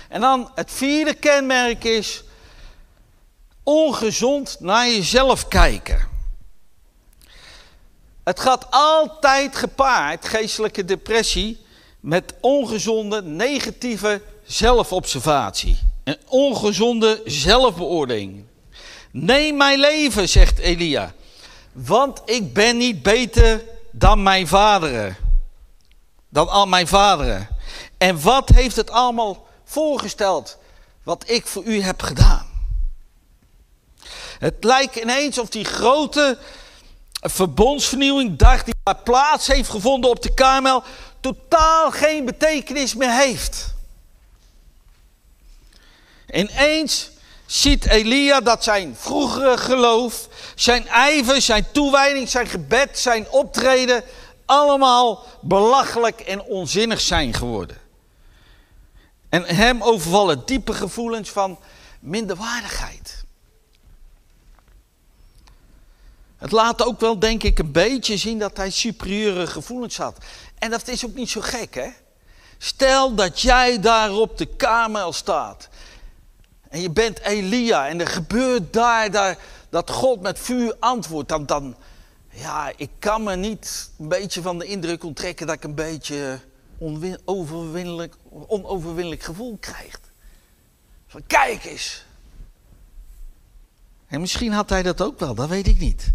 En 0.09 0.21
dan 0.21 0.51
het 0.55 0.73
vierde 0.73 1.15
kenmerk 1.15 1.85
is 1.85 2.25
ongezond 3.63 4.57
naar 4.61 4.87
jezelf 4.87 5.49
kijken. 5.49 6.09
Het 8.25 8.41
gaat 8.41 8.67
altijd 8.71 9.57
gepaard, 9.57 10.29
geestelijke 10.29 10.85
depressie, 10.85 11.61
met 12.01 12.35
ongezonde 12.41 13.23
negatieve 13.23 14.23
zelfobservatie. 14.45 15.79
Een 16.05 16.19
ongezonde 16.29 17.23
zelfbeoordeling. 17.25 18.45
Neem 19.11 19.57
mijn 19.57 19.79
leven, 19.79 20.29
zegt 20.29 20.59
Elia, 20.59 21.13
want 21.73 22.23
ik 22.25 22.53
ben 22.55 22.77
niet 22.77 23.03
beter 23.03 23.65
dan 23.91 24.23
mijn 24.23 24.47
vaderen. 24.47 25.17
Dan 26.29 26.49
al 26.49 26.67
mijn 26.67 26.87
vaderen. 26.87 27.49
En 27.99 28.23
wat 28.23 28.49
heeft 28.49 28.77
het 28.77 28.91
allemaal 28.91 29.47
voorgesteld 29.65 30.59
wat 31.03 31.25
ik 31.27 31.47
voor 31.47 31.65
u 31.65 31.81
heb 31.83 32.03
gedaan? 32.03 32.50
Het 34.41 34.65
lijkt 34.65 34.97
ineens 34.97 35.39
of 35.39 35.49
die 35.49 35.65
grote 35.65 36.39
verbondsvernieuwing, 37.21 38.39
dag 38.39 38.65
die 38.65 38.75
plaats 39.05 39.47
heeft 39.47 39.71
gevonden 39.71 40.11
op 40.11 40.23
de 40.23 40.35
Karmel, 40.35 40.83
totaal 41.21 41.91
geen 41.91 42.25
betekenis 42.25 42.95
meer 42.95 43.13
heeft. 43.13 43.75
Ineens 46.33 47.11
ziet 47.47 47.87
Elia 47.87 48.41
dat 48.41 48.65
zijn 48.65 48.97
vroegere 48.99 49.59
geloof, 49.59 50.29
zijn 50.55 50.89
ijver, 50.89 51.43
zijn 51.43 51.67
toewijding, 51.73 52.29
zijn 52.29 52.47
gebed, 52.47 52.99
zijn 52.99 53.31
optreden 53.31 54.05
allemaal 54.47 55.27
belachelijk 55.41 56.21
en 56.21 56.43
onzinnig 56.43 57.01
zijn 57.01 57.35
geworden. 57.35 57.77
En 59.29 59.45
hem 59.45 59.83
overvallen 59.83 60.43
diepe 60.45 60.73
gevoelens 60.73 61.31
van 61.31 61.59
minderwaardigheid. 61.99 63.20
Het 66.41 66.51
laat 66.51 66.85
ook 66.85 67.01
wel, 67.01 67.19
denk 67.19 67.43
ik, 67.43 67.59
een 67.59 67.73
beetje 67.73 68.17
zien 68.17 68.39
dat 68.39 68.57
hij 68.57 68.71
superieure 68.71 69.47
gevoelens 69.47 69.97
had. 69.97 70.17
En 70.59 70.71
dat 70.71 70.89
is 70.89 71.07
ook 71.07 71.15
niet 71.15 71.31
zo 71.31 71.41
gek, 71.41 71.75
hè? 71.75 71.89
Stel 72.59 73.15
dat 73.15 73.41
jij 73.41 73.81
daar 73.81 74.13
op 74.13 74.39
de 74.39 74.47
kamer 74.47 75.15
staat. 75.15 75.69
En 76.69 76.81
je 76.81 76.91
bent 76.91 77.19
Elia 77.19 77.89
en 77.89 78.01
er 78.01 78.07
gebeurt 78.07 78.73
daar, 78.73 79.11
daar 79.11 79.39
dat 79.69 79.91
God 79.91 80.21
met 80.21 80.39
vuur 80.39 80.77
antwoordt. 80.79 81.29
Dan, 81.29 81.47
dan, 81.47 81.77
ja, 82.31 82.73
ik 82.77 82.91
kan 82.99 83.23
me 83.23 83.37
niet 83.37 83.91
een 83.99 84.09
beetje 84.09 84.43
van 84.43 84.59
de 84.59 84.65
indruk 84.65 85.05
onttrekken 85.05 85.47
dat 85.47 85.57
ik 85.57 85.65
een 85.65 85.75
beetje 85.75 86.41
onoverwinnelijk, 87.25 88.15
onoverwinnelijk 88.47 89.23
gevoel 89.23 89.57
krijg. 89.61 90.01
Van 91.07 91.23
kijk 91.27 91.65
eens, 91.65 92.05
en 94.11 94.21
misschien 94.21 94.53
had 94.53 94.71
hij 94.71 94.83
dat 94.83 95.01
ook 95.01 95.19
wel, 95.19 95.35
dat 95.35 95.49
weet 95.49 95.67
ik 95.67 95.79
niet. 95.79 96.13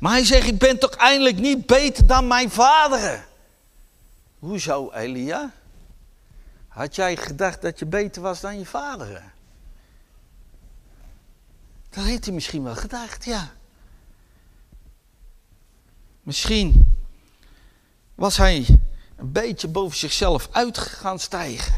Maar 0.00 0.12
hij 0.12 0.24
zegt, 0.24 0.46
ik 0.46 0.58
ben 0.58 0.78
toch 0.78 0.94
eindelijk 0.94 1.38
niet 1.38 1.66
beter 1.66 2.06
dan 2.06 2.26
mijn 2.26 2.50
vaderen. 2.50 3.24
Hoezo, 4.38 4.90
Elia? 4.90 5.52
Had 6.68 6.94
jij 6.94 7.16
gedacht 7.16 7.62
dat 7.62 7.78
je 7.78 7.86
beter 7.86 8.22
was 8.22 8.40
dan 8.40 8.58
je 8.58 8.66
vaderen? 8.66 9.32
Dat 11.90 12.04
heeft 12.04 12.24
hij 12.24 12.34
misschien 12.34 12.62
wel 12.62 12.76
gedacht, 12.76 13.24
ja. 13.24 13.52
Misschien 16.22 16.96
was 18.14 18.36
hij 18.36 18.78
een 19.16 19.32
beetje 19.32 19.68
boven 19.68 19.98
zichzelf 19.98 20.48
uit 20.52 20.78
gaan 20.78 21.18
stijgen. 21.18 21.74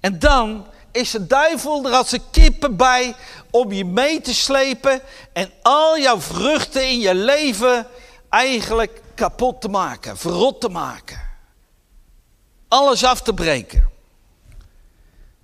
En 0.00 0.18
dan 0.18 0.66
is 0.92 1.10
de 1.10 1.26
duivel 1.26 1.86
er 1.86 1.92
als 1.92 2.12
een 2.12 2.30
kippen 2.30 2.76
bij 2.76 3.14
om 3.50 3.72
je 3.72 3.84
mee 3.84 4.20
te 4.20 4.34
slepen 4.34 5.02
en 5.32 5.50
al 5.62 5.98
jouw 5.98 6.20
vruchten 6.20 6.88
in 6.88 7.00
je 7.00 7.14
leven 7.14 7.86
eigenlijk 8.28 9.00
kapot 9.14 9.60
te 9.60 9.68
maken, 9.68 10.18
verrot 10.18 10.60
te 10.60 10.68
maken. 10.68 11.20
Alles 12.68 13.04
af 13.04 13.22
te 13.22 13.34
breken. 13.34 13.90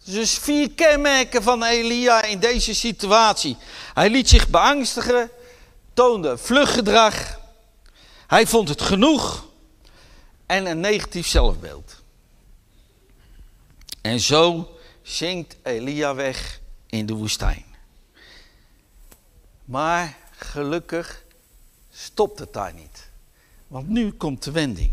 Dus 0.05 0.39
vier 0.39 0.71
kenmerken 0.71 1.43
van 1.43 1.65
Elia 1.65 2.23
in 2.23 2.39
deze 2.39 2.75
situatie. 2.75 3.57
Hij 3.95 4.11
liet 4.11 4.29
zich 4.29 4.49
beangstigen, 4.49 5.31
toonde 5.95 6.39
vluggedrag, 6.39 7.39
hij 8.27 8.47
vond 8.47 8.69
het 8.69 8.83
genoeg 8.83 9.47
en 10.47 10.67
een 10.67 10.81
negatief 10.81 11.27
zelfbeeld. 11.27 11.97
En 14.01 14.21
zo 14.21 14.69
zingt 15.09 15.57
Elia 15.63 16.15
weg 16.15 16.61
in 16.87 17.07
de 17.07 17.15
woestijn. 17.15 17.65
Maar 19.65 20.17
gelukkig 20.31 21.25
stopt 21.91 22.39
het 22.39 22.53
daar 22.53 22.75
niet. 22.75 23.11
Want 23.67 23.89
nu 23.89 24.13
komt 24.13 24.43
de 24.43 24.51
wending. 24.51 24.93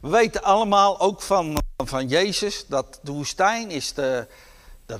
We 0.00 0.08
weten 0.08 0.42
allemaal 0.42 1.00
ook 1.00 1.22
van, 1.22 1.62
van 1.84 2.08
Jezus 2.08 2.66
dat 2.66 3.00
de 3.02 3.12
woestijn 3.12 3.70
is 3.70 3.92
de, 3.92 4.26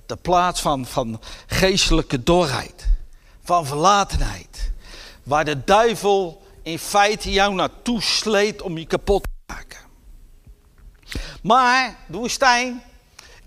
de, 0.07 0.17
plaats 0.17 0.61
van, 0.61 0.87
van 0.87 1.21
geestelijke 1.47 2.23
dorheid. 2.23 2.89
Van 3.43 3.67
verlatenheid. 3.67 4.73
Waar 5.23 5.45
de 5.45 5.65
duivel 5.65 6.43
in 6.63 6.79
feite 6.79 7.31
jou 7.31 7.55
naartoe 7.55 8.03
sleet 8.03 8.63
om 8.63 8.79
je 8.79 8.87
kapot 8.87 9.23
te 9.23 9.55
maken. 9.55 9.81
Maar 11.43 11.97
de 12.09 12.17
woestijn 12.17 12.83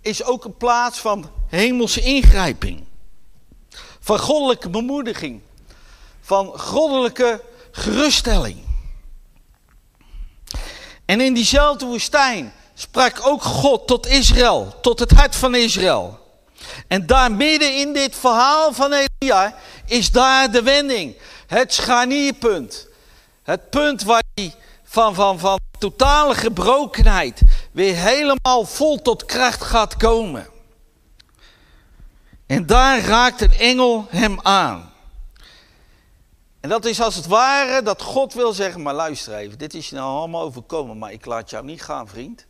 is 0.02 0.24
ook 0.24 0.46
een 0.46 0.58
plaats 0.58 1.00
van 1.00 1.32
hemelse 1.48 2.02
ingrijping. 2.02 2.84
Van 4.00 4.20
goddelijke 4.20 4.70
bemoediging. 4.70 5.42
Van 6.22 6.60
goddelijke 6.60 7.42
geruststelling. 7.72 8.58
En 11.06 11.22
in 11.22 11.34
diezelfde 11.34 11.86
woestijn 11.86 12.54
sprak 12.74 13.28
ook 13.28 13.44
God 13.44 13.88
tot 13.88 14.08
Israël, 14.08 14.76
tot 14.82 15.00
het 15.00 15.12
hart 15.12 15.36
van 15.36 15.56
Israël. 15.56 16.20
En 16.88 17.06
daar 17.06 17.32
midden 17.32 17.78
in 17.78 17.94
dit 17.94 18.16
verhaal 18.16 18.74
van 18.74 18.94
Elia 18.94 19.56
is 19.86 20.12
daar 20.12 20.52
de 20.52 20.62
wending. 20.62 21.16
Het 21.48 21.74
scharnierpunt. 21.74 22.88
Het 23.44 23.70
punt 23.70 24.04
waar 24.04 24.24
hij 24.34 24.54
van, 24.84 25.16
van, 25.16 25.40
van 25.40 25.60
totale 25.80 26.36
gebrokenheid 26.36 27.42
weer 27.72 27.96
helemaal 27.96 28.66
vol 28.66 29.02
tot 29.02 29.26
kracht 29.26 29.62
gaat 29.62 29.98
komen. 29.98 30.48
En 32.46 32.66
daar 32.66 33.00
raakt 33.00 33.42
een 33.42 33.54
engel 33.54 34.06
hem 34.10 34.40
aan. 34.42 34.92
En 36.60 36.70
dat 36.70 36.86
is 36.86 37.02
als 37.02 37.16
het 37.16 37.28
ware 37.28 37.82
dat 37.82 38.02
God 38.02 38.34
wil 38.34 38.54
zeggen, 38.54 38.82
maar 38.82 38.94
luister 38.94 39.36
even, 39.36 39.58
dit 39.58 39.74
is 39.74 39.90
je 39.90 39.96
nou 39.96 40.18
allemaal 40.18 40.42
overkomen, 40.42 40.98
maar 40.98 41.12
ik 41.12 41.26
laat 41.26 41.50
jou 41.50 41.66
niet 41.66 41.82
gaan, 41.82 42.08
vriend. 42.08 42.46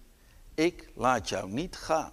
Ik 0.55 0.89
laat 0.95 1.29
jou 1.29 1.49
niet 1.49 1.75
gaan. 1.75 2.11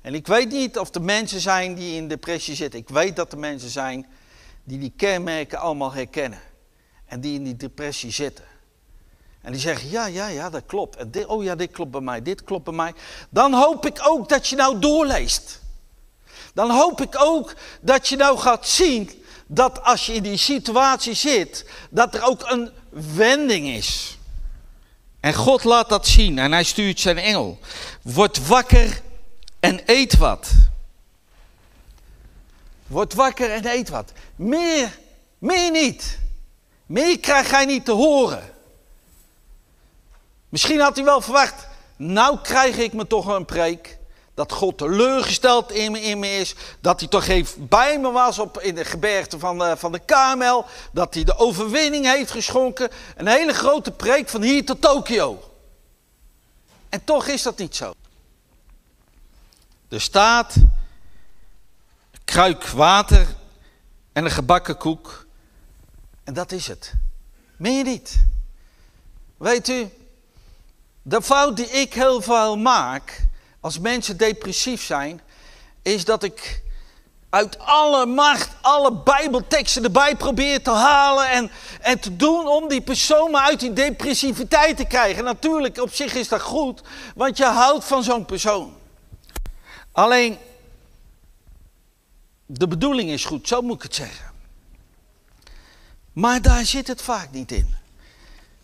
En 0.00 0.14
ik 0.14 0.26
weet 0.26 0.50
niet 0.50 0.78
of 0.78 0.94
er 0.94 1.02
mensen 1.02 1.40
zijn 1.40 1.74
die 1.74 1.96
in 1.96 2.08
depressie 2.08 2.54
zitten. 2.54 2.80
Ik 2.80 2.88
weet 2.88 3.16
dat 3.16 3.32
er 3.32 3.38
mensen 3.38 3.70
zijn 3.70 4.06
die 4.64 4.78
die 4.78 4.92
kenmerken 4.96 5.58
allemaal 5.58 5.92
herkennen. 5.92 6.40
En 7.06 7.20
die 7.20 7.34
in 7.34 7.44
die 7.44 7.56
depressie 7.56 8.10
zitten. 8.10 8.44
En 9.42 9.52
die 9.52 9.60
zeggen, 9.60 9.90
ja, 9.90 10.06
ja, 10.06 10.26
ja, 10.26 10.50
dat 10.50 10.62
klopt. 10.66 10.96
En 10.96 11.10
dit, 11.10 11.26
oh 11.26 11.44
ja, 11.44 11.54
dit 11.54 11.70
klopt 11.70 11.90
bij 11.90 12.00
mij, 12.00 12.22
dit 12.22 12.44
klopt 12.44 12.64
bij 12.64 12.74
mij. 12.74 12.94
Dan 13.30 13.52
hoop 13.52 13.86
ik 13.86 13.98
ook 14.02 14.28
dat 14.28 14.48
je 14.48 14.56
nou 14.56 14.78
doorleest. 14.78 15.60
Dan 16.54 16.70
hoop 16.70 17.00
ik 17.00 17.14
ook 17.18 17.54
dat 17.80 18.08
je 18.08 18.16
nou 18.16 18.38
gaat 18.38 18.68
zien 18.68 19.10
dat 19.46 19.82
als 19.82 20.06
je 20.06 20.12
in 20.12 20.22
die 20.22 20.36
situatie 20.36 21.14
zit, 21.14 21.70
dat 21.90 22.14
er 22.14 22.22
ook 22.22 22.50
een 22.50 22.70
wending 23.14 23.68
is. 23.68 24.18
En 25.20 25.34
God 25.34 25.64
laat 25.64 25.88
dat 25.88 26.06
zien 26.06 26.38
en 26.38 26.52
hij 26.52 26.64
stuurt 26.64 27.00
zijn 27.00 27.18
engel. 27.18 27.58
Word 28.02 28.46
wakker 28.46 29.02
en 29.60 29.80
eet 29.86 30.16
wat. 30.16 30.50
Word 32.86 33.14
wakker 33.14 33.50
en 33.50 33.66
eet 33.66 33.88
wat. 33.88 34.12
Meer, 34.36 34.98
meer 35.38 35.70
niet. 35.70 36.18
Meer 36.86 37.20
krijg 37.20 37.50
jij 37.50 37.64
niet 37.64 37.84
te 37.84 37.92
horen. 37.92 38.54
Misschien 40.50 40.80
had 40.80 40.96
hij 40.96 41.04
wel 41.04 41.20
verwacht, 41.20 41.66
nou 41.96 42.38
krijg 42.42 42.76
ik 42.76 42.92
me 42.92 43.06
toch 43.06 43.26
een 43.26 43.44
preek. 43.44 43.98
Dat 44.34 44.52
God 44.52 44.78
teleurgesteld 44.78 45.72
in 45.72 46.18
me, 46.18 46.38
is. 46.38 46.54
Dat 46.80 47.00
hij 47.00 47.08
toch 47.08 47.26
even 47.26 47.68
bij 47.68 47.98
me 47.98 48.10
was 48.10 48.38
op, 48.38 48.60
in 48.60 48.74
de 48.74 48.84
gebergte 48.84 49.38
van 49.38 49.58
de, 49.58 49.76
van 49.76 49.92
de 49.92 49.98
Kamel. 49.98 50.66
Dat 50.92 51.14
hij 51.14 51.24
de 51.24 51.36
overwinning 51.36 52.04
heeft 52.04 52.30
geschonken. 52.30 52.90
Een 53.16 53.26
hele 53.26 53.52
grote 53.52 53.90
preek 53.90 54.28
van 54.28 54.42
hier 54.42 54.64
tot 54.64 54.80
Tokio. 54.80 55.50
En 56.88 57.04
toch 57.04 57.26
is 57.26 57.42
dat 57.42 57.58
niet 57.58 57.76
zo. 57.76 57.92
Er 59.88 60.00
staat 60.00 60.54
kruik 62.24 62.66
water 62.66 63.26
en 64.12 64.24
een 64.24 64.30
gebakken 64.30 64.76
koek. 64.76 65.26
En 66.24 66.34
dat 66.34 66.52
is 66.52 66.66
het. 66.66 66.92
Meer 67.56 67.84
niet. 67.84 68.18
Weet 69.36 69.68
u, 69.68 69.90
de 71.02 71.22
fout 71.22 71.56
die 71.56 71.66
ik 71.66 71.94
heel 71.94 72.20
veel 72.20 72.56
maak, 72.56 73.26
als 73.60 73.78
mensen 73.78 74.16
depressief 74.16 74.82
zijn, 74.82 75.20
is 75.82 76.04
dat 76.04 76.22
ik 76.22 76.62
uit 77.30 77.58
alle 77.58 78.06
macht, 78.06 78.50
alle 78.60 78.92
bijbelteksten 78.92 79.84
erbij 79.84 80.16
probeer 80.16 80.62
te 80.62 80.70
halen 80.70 81.30
en, 81.30 81.50
en 81.80 82.00
te 82.00 82.16
doen 82.16 82.46
om 82.46 82.68
die 82.68 82.80
persoon 82.80 83.30
maar 83.30 83.42
uit 83.42 83.60
die 83.60 83.72
depressiviteit 83.72 84.76
te 84.76 84.84
krijgen. 84.84 85.24
Natuurlijk, 85.24 85.78
op 85.78 85.92
zich 85.92 86.14
is 86.14 86.28
dat 86.28 86.40
goed, 86.40 86.82
want 87.14 87.36
je 87.36 87.44
houdt 87.44 87.84
van 87.84 88.02
zo'n 88.02 88.24
persoon. 88.24 88.74
Alleen, 89.92 90.38
de 92.46 92.68
bedoeling 92.68 93.10
is 93.10 93.24
goed, 93.24 93.48
zo 93.48 93.62
moet 93.62 93.76
ik 93.76 93.82
het 93.82 93.94
zeggen. 93.94 94.30
Maar 96.12 96.42
daar 96.42 96.64
zit 96.64 96.86
het 96.86 97.02
vaak 97.02 97.30
niet 97.30 97.52
in. 97.52 97.74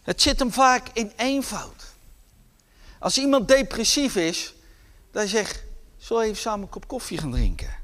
Het 0.02 0.22
zit 0.22 0.38
hem 0.38 0.52
vaak 0.52 0.86
in 0.92 1.12
eenvoud. 1.16 1.95
Als 3.06 3.18
iemand 3.18 3.48
depressief 3.48 4.16
is, 4.16 4.54
dan 5.12 5.26
zullen 5.28 5.52
we 6.06 6.22
even 6.22 6.36
samen 6.36 6.62
een 6.62 6.68
kop 6.68 6.88
koffie 6.88 7.18
gaan 7.18 7.30
drinken? 7.30 7.74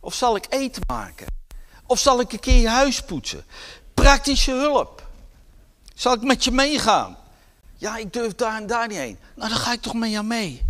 Of 0.00 0.14
zal 0.14 0.36
ik 0.36 0.46
eten 0.48 0.82
maken? 0.86 1.26
Of 1.86 1.98
zal 1.98 2.20
ik 2.20 2.32
een 2.32 2.40
keer 2.40 2.60
je 2.60 2.68
huis 2.68 3.02
poetsen? 3.02 3.44
Praktische 3.94 4.52
hulp. 4.52 5.08
Zal 5.94 6.12
ik 6.12 6.22
met 6.22 6.44
je 6.44 6.50
meegaan? 6.50 7.16
Ja, 7.76 7.96
ik 7.96 8.12
durf 8.12 8.34
daar 8.34 8.56
en 8.56 8.66
daar 8.66 8.88
niet 8.88 8.96
heen. 8.96 9.18
Nou, 9.34 9.48
dan 9.48 9.58
ga 9.58 9.72
ik 9.72 9.80
toch 9.80 9.94
met 9.94 10.10
jou 10.10 10.24
mee. 10.24 10.62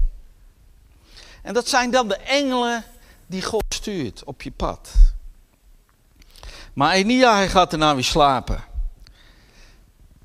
En 1.42 1.54
dat 1.54 1.68
zijn 1.68 1.90
dan 1.90 2.08
de 2.08 2.16
engelen 2.16 2.84
die 3.26 3.42
God 3.42 3.64
stuurt 3.68 4.24
op 4.24 4.42
je 4.42 4.50
pad. 4.50 4.90
Maar 6.72 6.92
Elia, 6.92 7.34
hij 7.34 7.48
gaat 7.48 7.70
daarna 7.70 7.94
weer 7.94 8.04
slapen. 8.04 8.64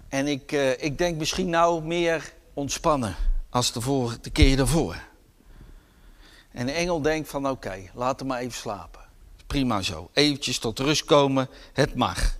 En 0.09 0.27
ik, 0.27 0.51
uh, 0.51 0.83
ik 0.83 0.97
denk 0.97 1.17
misschien 1.17 1.49
nou 1.49 1.83
meer 1.83 2.33
ontspannen 2.53 3.15
als 3.51 3.71
de, 3.71 3.81
vorige, 3.81 4.19
de 4.21 4.29
keer 4.29 4.57
daarvoor. 4.57 4.95
En 6.51 6.65
de 6.65 6.71
engel 6.71 7.01
denkt 7.01 7.29
van 7.29 7.49
oké, 7.49 7.89
laat 7.93 8.19
hem 8.19 8.27
maar 8.27 8.39
even 8.39 8.57
slapen. 8.57 9.01
Prima 9.47 9.81
zo. 9.81 10.09
Eventjes 10.13 10.59
tot 10.59 10.79
rust 10.79 11.05
komen, 11.05 11.49
het 11.73 11.95
mag. 11.95 12.37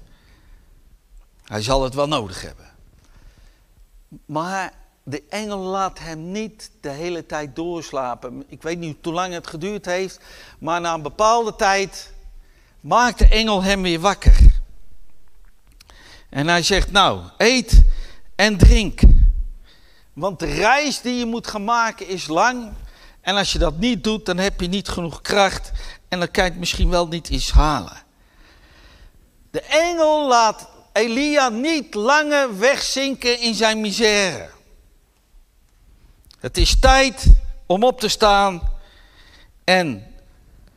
Hij 1.44 1.62
zal 1.62 1.84
het 1.84 1.94
wel 1.94 2.08
nodig 2.08 2.42
hebben. 2.42 2.70
Maar 4.26 4.74
de 5.04 5.24
engel 5.30 5.58
laat 5.58 6.00
hem 6.00 6.32
niet 6.32 6.72
de 6.82 6.90
hele 6.90 7.26
tijd 7.26 7.56
doorslapen. 7.56 8.44
Ik 8.48 8.62
weet 8.62 8.80
niet 8.80 8.98
hoe 9.04 9.14
lang 9.14 9.34
het 9.34 9.48
geduurd 9.48 9.86
heeft, 9.86 10.20
maar 10.60 10.82
na 10.82 10.94
een 10.94 11.02
bepaalde 11.02 11.56
tijd 11.56 12.14
maakt 12.80 13.20
de 13.20 13.28
engel 13.28 13.64
hem 13.64 13.82
weer 13.82 14.00
wakker. 14.00 14.60
En 16.30 16.48
hij 16.48 16.64
zegt, 16.64 16.92
nou, 16.92 17.22
eet 17.38 17.84
en 18.36 18.58
drink. 18.58 19.02
Want 20.14 20.40
de 20.40 20.46
reis 20.46 21.02
die 21.02 21.16
je 21.16 21.26
moet 21.26 21.48
gaan 21.48 21.64
maken 21.64 22.08
is 22.08 22.28
lang. 22.28 22.74
En 23.22 23.36
als 23.36 23.52
je 23.52 23.60
dat 23.60 23.78
niet 23.78 24.04
doet, 24.04 24.26
dan 24.26 24.38
heb 24.38 24.62
je 24.62 24.68
niet 24.68 24.88
genoeg 24.88 25.22
kracht. 25.22 25.72
En 26.08 26.20
dan 26.20 26.32
kan 26.32 26.44
je 26.44 26.50
het 26.50 26.60
misschien 26.60 26.90
wel 26.90 27.08
niet 27.08 27.30
eens 27.30 27.52
halen. 27.52 27.98
De 29.52 29.62
engel 29.62 30.28
laat 30.28 30.70
Elia 30.94 31.50
niet 31.50 31.94
langer 31.94 32.60
wegzinken 32.60 33.40
in 33.40 33.54
zijn 33.54 33.82
misère. 33.82 34.50
Het 36.40 36.58
is 36.58 36.80
tijd 36.80 37.26
om 37.66 37.84
op 37.84 38.00
te 38.00 38.08
staan 38.08 38.70
en 39.64 40.14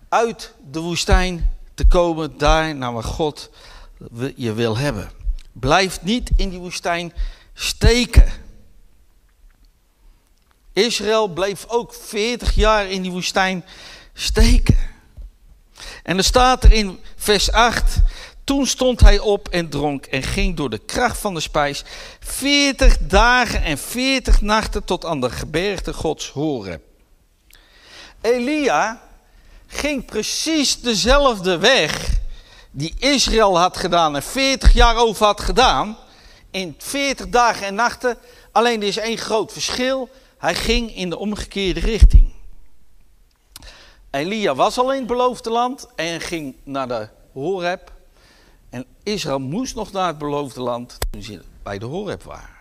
uit 0.09 0.55
de 0.71 0.81
woestijn 0.81 1.57
te 1.75 1.87
komen 1.87 2.39
daar 2.39 2.75
naar 2.75 2.93
waar 2.93 3.03
God 3.03 3.51
je 4.37 4.53
wil 4.53 4.77
hebben. 4.77 5.11
Blijf 5.53 6.03
niet 6.03 6.31
in 6.37 6.49
die 6.49 6.59
woestijn 6.59 7.13
steken. 7.55 8.44
Israël 10.75 11.29
bleef 11.29 11.65
ook 11.69 11.95
40 11.95 12.55
jaar 12.55 12.91
in 12.91 13.03
die 13.03 13.11
woestijn 13.11 13.65
steken. 14.13 14.79
En 16.03 16.17
er 16.17 16.25
staat 16.25 16.65
er 16.65 16.73
in 16.73 17.01
vers 17.17 17.53
8, 17.53 17.97
toen 18.45 18.67
stond 18.67 19.01
hij 19.01 19.19
op 19.19 19.49
en 19.49 19.69
dronk 19.69 20.07
en 20.07 20.23
ging 20.23 20.57
door 20.57 20.71
de 20.71 20.79
kracht 20.79 21.19
van 21.19 21.35
de 21.35 21.41
spijs 21.41 21.85
40 22.21 22.99
dagen 22.99 23.63
en 23.63 23.79
40 23.79 24.41
nachten 24.41 24.85
tot 24.85 25.05
aan 25.05 25.21
de 25.21 25.31
gebergte 25.31 25.93
Gods 25.93 26.29
horen. 26.29 26.83
Elia 28.21 29.03
ging 29.67 30.05
precies 30.05 30.81
dezelfde 30.81 31.59
weg 31.59 32.23
die 32.71 32.95
Israël 32.99 33.59
had 33.59 33.77
gedaan 33.77 34.17
en 34.17 34.23
40 34.23 34.73
jaar 34.73 34.97
over 34.97 35.27
had 35.27 35.41
gedaan. 35.41 35.97
In 36.51 36.75
40 36.79 37.29
dagen 37.29 37.67
en 37.67 37.75
nachten. 37.75 38.19
Alleen 38.53 38.81
er 38.81 38.89
is 38.89 38.97
één 38.97 39.19
groot 39.19 39.53
verschil. 39.53 40.11
Hij 40.45 40.55
ging 40.55 40.97
in 40.97 41.11
de 41.11 41.19
omgekeerde 41.19 41.81
richting. 41.81 42.33
Elia 44.11 44.55
was 44.55 44.79
al 44.79 44.93
in 44.93 44.99
het 44.99 45.07
beloofde 45.07 45.51
land 45.51 45.89
en 45.97 46.21
ging 46.21 46.55
naar 46.65 46.89
de 46.89 47.09
Horeb. 47.33 47.93
En 48.71 48.85
Israël 49.03 49.39
moest 49.39 49.75
nog 49.75 49.93
naar 49.93 50.07
het 50.07 50.19
beloofde 50.19 50.61
land 50.61 50.99
toen 51.11 51.23
ze 51.23 51.43
bij 51.63 51.79
de 51.79 51.85
Horeb 51.85 52.23
waren. 52.23 52.57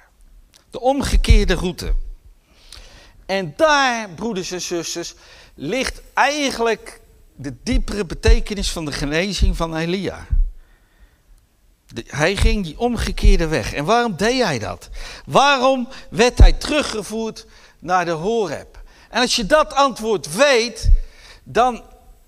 De 0.69 0.79
omgekeerde 0.79 1.53
route. 1.53 1.93
En 3.25 3.53
daar, 3.57 4.09
broeders 4.09 4.51
en 4.51 4.61
zusters, 4.61 5.13
ligt 5.55 6.01
eigenlijk 6.13 7.01
de 7.35 7.55
diepere 7.63 8.05
betekenis 8.05 8.71
van 8.71 8.85
de 8.85 8.91
genezing 8.91 9.57
van 9.57 9.75
Elia. 9.75 10.27
hij 12.07 12.35
ging 12.35 12.63
die 12.63 12.79
omgekeerde 12.79 13.47
weg. 13.47 13.73
En 13.73 13.85
waarom 13.85 14.15
deed 14.17 14.43
hij 14.43 14.59
dat? 14.59 14.89
Waarom 15.25 15.87
werd 16.09 16.37
hij 16.37 16.53
teruggevoerd 16.53 17.45
naar 17.83 18.05
de 18.05 18.11
Horeb? 18.11 18.81
En 19.09 19.21
als 19.21 19.35
je 19.35 19.45
dat 19.45 19.73
antwoord 19.73 20.35
weet, 20.35 20.91
dan 21.43 21.83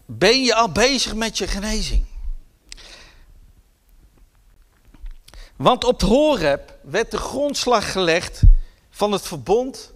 ben 0.05 0.43
je 0.43 0.55
al 0.55 0.71
bezig 0.71 1.15
met 1.15 1.37
je 1.37 1.47
genezing. 1.47 2.05
Want 5.55 5.83
op 5.83 5.99
de 5.99 6.05
Horeb 6.05 6.73
werd 6.81 7.11
de 7.11 7.17
grondslag 7.17 7.91
gelegd 7.91 8.41
van 8.89 9.11
het 9.11 9.21
verbond 9.21 9.93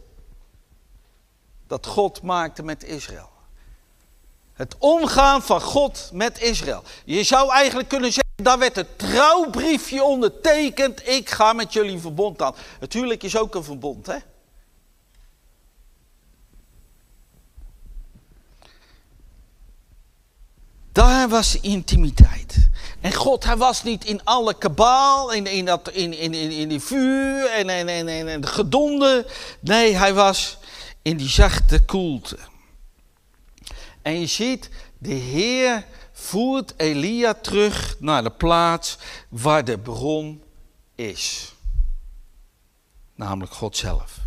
dat 1.67 1.85
God 1.85 2.21
maakte 2.21 2.63
met 2.63 2.83
Israël. 2.83 3.29
Het 4.53 4.75
omgaan 4.77 5.41
van 5.41 5.61
God 5.61 6.09
met 6.13 6.41
Israël. 6.41 6.83
Je 7.05 7.23
zou 7.23 7.51
eigenlijk 7.51 7.89
kunnen 7.89 8.11
zeggen, 8.11 8.43
daar 8.43 8.59
werd 8.59 8.75
het 8.75 8.99
trouwbriefje 8.99 10.03
ondertekend. 10.03 11.07
Ik 11.07 11.29
ga 11.29 11.53
met 11.53 11.73
jullie 11.73 11.99
verbond 11.99 12.41
aan. 12.41 12.55
Natuurlijk 12.79 13.23
is 13.23 13.37
ook 13.37 13.55
een 13.55 13.63
verbond, 13.63 14.05
hè? 14.05 14.17
Daar 20.99 21.29
was 21.29 21.59
intimiteit. 21.59 22.69
En 23.01 23.13
God, 23.13 23.43
hij 23.43 23.57
was 23.57 23.83
niet 23.83 24.05
in 24.05 24.23
alle 24.23 24.57
kabaal, 24.57 25.31
in, 25.31 25.47
in, 25.47 25.65
dat, 25.65 25.89
in, 25.89 26.13
in, 26.13 26.33
in, 26.33 26.51
in 26.51 26.69
die 26.69 26.79
vuur 26.79 27.49
en, 27.49 27.69
en, 27.69 27.87
en, 27.87 28.27
en 28.27 28.41
de 28.41 28.47
gedonde. 28.47 29.27
Nee, 29.59 29.95
hij 29.95 30.13
was 30.13 30.57
in 31.01 31.17
die 31.17 31.29
zachte 31.29 31.85
koelte. 31.85 32.37
En 34.01 34.19
je 34.19 34.25
ziet, 34.25 34.69
de 34.97 35.13
Heer 35.13 35.85
voert 36.11 36.73
Elia 36.77 37.33
terug 37.33 37.95
naar 37.99 38.23
de 38.23 38.31
plaats 38.31 38.97
waar 39.29 39.65
de 39.65 39.79
bron 39.79 40.43
is. 40.95 41.53
Namelijk 43.15 43.53
God 43.53 43.77
zelf. 43.77 44.17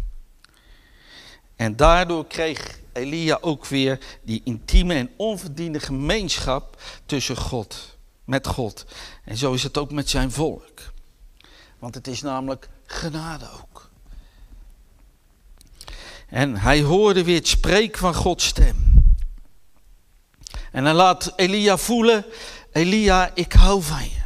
En 1.56 1.76
daardoor 1.76 2.26
kreeg 2.26 2.80
Elia 2.92 3.38
ook 3.40 3.66
weer 3.66 3.98
die 4.22 4.40
intieme 4.44 4.94
en 4.94 5.10
onverdiende 5.16 5.80
gemeenschap 5.80 6.82
tussen 7.06 7.36
God, 7.36 7.96
met 8.24 8.46
God. 8.46 8.84
En 9.24 9.36
zo 9.36 9.52
is 9.52 9.62
het 9.62 9.78
ook 9.78 9.92
met 9.92 10.10
zijn 10.10 10.32
volk. 10.32 10.92
Want 11.78 11.94
het 11.94 12.06
is 12.06 12.22
namelijk 12.22 12.68
genade 12.86 13.48
ook. 13.62 13.90
En 16.28 16.56
hij 16.56 16.82
hoorde 16.82 17.24
weer 17.24 17.36
het 17.36 17.48
spreken 17.48 17.98
van 17.98 18.14
Gods 18.14 18.46
stem. 18.46 19.04
En 20.72 20.84
hij 20.84 20.94
laat 20.94 21.32
Elia 21.36 21.76
voelen, 21.76 22.24
Elia, 22.72 23.30
ik 23.34 23.52
hou 23.52 23.82
van 23.82 24.04
je. 24.04 24.22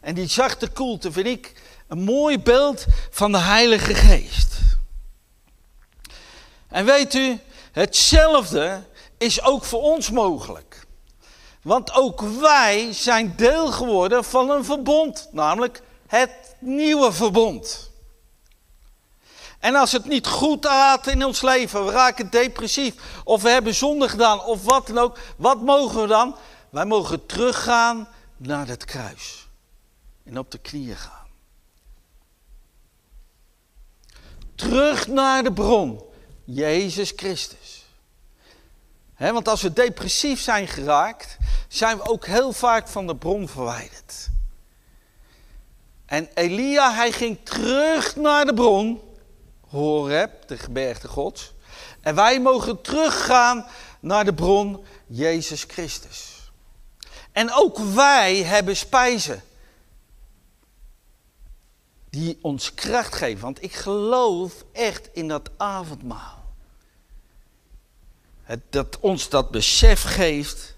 En 0.00 0.14
die 0.14 0.26
zachte 0.26 0.68
koelte 0.68 1.12
vind 1.12 1.26
ik 1.26 1.62
een 1.88 2.02
mooi 2.02 2.38
beeld 2.38 2.86
van 3.10 3.32
de 3.32 3.38
Heilige 3.38 3.94
Geest. 3.94 4.55
En 6.68 6.84
weet 6.84 7.14
u, 7.14 7.40
hetzelfde 7.72 8.82
is 9.18 9.42
ook 9.42 9.64
voor 9.64 9.82
ons 9.82 10.10
mogelijk. 10.10 10.86
Want 11.62 11.92
ook 11.92 12.20
wij 12.20 12.92
zijn 12.92 13.36
deel 13.36 13.72
geworden 13.72 14.24
van 14.24 14.50
een 14.50 14.64
verbond, 14.64 15.28
namelijk 15.32 15.82
het 16.06 16.54
nieuwe 16.58 17.12
verbond. 17.12 17.90
En 19.58 19.74
als 19.74 19.92
het 19.92 20.04
niet 20.04 20.26
goed 20.26 20.66
gaat 20.66 21.06
in 21.06 21.24
ons 21.24 21.42
leven, 21.42 21.84
we 21.84 21.90
raken 21.90 22.30
depressief, 22.30 22.94
of 23.24 23.42
we 23.42 23.48
hebben 23.48 23.74
zonde 23.74 24.08
gedaan, 24.08 24.44
of 24.44 24.64
wat 24.64 24.86
dan 24.86 24.98
ook, 24.98 25.18
wat 25.36 25.60
mogen 25.60 26.00
we 26.00 26.06
dan? 26.06 26.36
Wij 26.70 26.84
mogen 26.84 27.26
teruggaan 27.26 28.08
naar 28.36 28.66
het 28.66 28.84
kruis 28.84 29.46
en 30.24 30.38
op 30.38 30.50
de 30.50 30.58
knieën 30.58 30.96
gaan. 30.96 31.26
Terug 34.54 35.06
naar 35.06 35.42
de 35.42 35.52
bron, 35.52 36.02
Jezus 36.46 37.12
Christus. 37.16 37.84
want 39.18 39.48
als 39.48 39.62
we 39.62 39.72
depressief 39.72 40.40
zijn 40.40 40.68
geraakt, 40.68 41.36
zijn 41.68 41.96
we 41.96 42.08
ook 42.08 42.26
heel 42.26 42.52
vaak 42.52 42.88
van 42.88 43.06
de 43.06 43.16
bron 43.16 43.48
verwijderd. 43.48 44.28
En 46.06 46.28
Elia, 46.34 46.94
hij 46.94 47.12
ging 47.12 47.38
terug 47.42 48.16
naar 48.16 48.44
de 48.44 48.54
bron, 48.54 49.00
Horeb, 49.68 50.48
de 50.48 50.58
gebergte 50.58 51.08
gods. 51.08 51.52
En 52.00 52.14
wij 52.14 52.40
mogen 52.40 52.80
teruggaan 52.80 53.66
naar 54.00 54.24
de 54.24 54.34
bron, 54.34 54.84
Jezus 55.06 55.64
Christus. 55.68 56.50
En 57.32 57.52
ook 57.52 57.78
wij 57.78 58.42
hebben 58.42 58.76
spijzen 58.76 59.42
die 62.10 62.38
ons 62.42 62.74
kracht 62.74 63.14
geven. 63.14 63.42
Want 63.42 63.62
ik 63.62 63.74
geloof 63.74 64.64
echt 64.72 65.08
in 65.12 65.28
dat 65.28 65.50
avondmaal. 65.56 66.35
Het, 68.46 68.60
dat 68.70 68.98
ons 69.00 69.28
dat 69.28 69.50
besef 69.50 70.02
geeft 70.02 70.74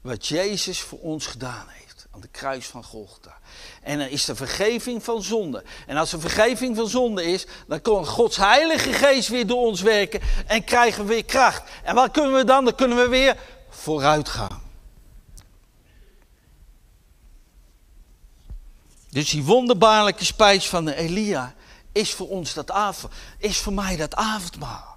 wat 0.00 0.26
Jezus 0.26 0.80
voor 0.80 0.98
ons 0.98 1.26
gedaan 1.26 1.66
heeft 1.68 2.06
aan 2.10 2.20
de 2.20 2.28
kruis 2.28 2.66
van 2.66 2.84
Golgotha. 2.84 3.38
En 3.82 4.00
er 4.00 4.10
is 4.10 4.24
de 4.24 4.34
vergeving 4.34 5.04
van 5.04 5.22
zonde. 5.22 5.64
En 5.86 5.96
als 5.96 6.12
er 6.12 6.20
vergeving 6.20 6.76
van 6.76 6.88
zonde 6.88 7.24
is, 7.24 7.46
dan 7.68 7.80
kan 7.80 8.06
Gods 8.06 8.36
Heilige 8.36 8.92
Geest 8.92 9.28
weer 9.28 9.46
door 9.46 9.66
ons 9.66 9.80
werken 9.80 10.20
en 10.46 10.64
krijgen 10.64 11.02
we 11.02 11.08
weer 11.08 11.24
kracht. 11.24 11.62
En 11.82 11.94
wat 11.94 12.10
kunnen 12.10 12.32
we 12.32 12.44
dan? 12.44 12.64
Dan 12.64 12.74
kunnen 12.74 12.96
we 12.96 13.08
weer 13.08 13.36
vooruit 13.68 14.28
gaan. 14.28 14.62
Dus 19.08 19.30
die 19.30 19.44
wonderbaarlijke 19.44 20.24
spijs 20.24 20.68
van 20.68 20.84
de 20.84 20.94
Elia 20.94 21.54
is 21.92 22.14
voor 22.14 22.28
ons 22.28 22.54
dat 22.54 22.70
avond, 22.70 23.12
is 23.38 23.58
voor 23.58 23.72
mij 23.72 23.96
dat 23.96 24.14
avondmaal. 24.14 24.89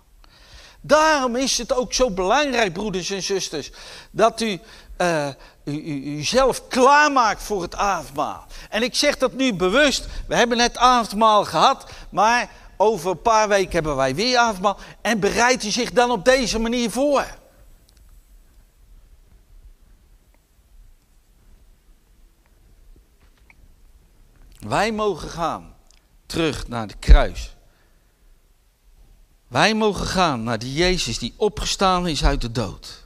Daarom 0.86 1.36
is 1.36 1.58
het 1.58 1.74
ook 1.74 1.94
zo 1.94 2.12
belangrijk, 2.12 2.74
broeders 2.74 3.10
en 3.10 3.24
zusters, 3.24 3.72
dat 4.12 4.42
u, 4.42 4.60
uh, 4.98 5.28
u, 5.64 5.72
u, 6.20 6.26
klaarmaakt 6.70 7.44
voor 7.44 7.62
het 7.62 7.76
avondmaal. 7.76 8.46
En 8.70 8.84
ik 8.84 8.96
zeg 8.96 9.18
dat 9.18 9.34
nu 9.34 9.54
bewust. 9.54 10.08
We 10.28 10.36
hebben 10.36 10.58
net 10.58 10.78
avondmaal 10.78 11.46
gehad, 11.46 11.92
maar 12.10 12.50
over 12.78 13.12
een 13.12 13.22
paar 13.22 13.48
weken 13.48 13.72
hebben 13.72 13.96
wij 13.96 14.16
weer 14.16 14.38
avondmaal. 14.38 14.78
En 15.02 15.20
bereidt 15.20 15.64
u 15.64 15.70
zich 15.70 15.92
dan 15.92 16.12
op 16.12 16.26
deze 16.26 16.60
manier 16.60 16.92
voor. 16.92 17.26
Wij 24.60 24.92
mogen 24.92 25.30
gaan 25.30 25.76
terug 26.26 26.68
naar 26.68 26.88
de 26.88 26.96
kruis. 27.00 27.56
Wij 29.54 29.74
mogen 29.76 30.08
gaan 30.08 30.44
naar 30.44 30.60
die 30.60 30.74
Jezus 30.74 31.20
die 31.20 31.34
opgestaan 31.38 32.08
is 32.08 32.24
uit 32.24 32.42
de 32.42 32.52
dood. 32.52 33.06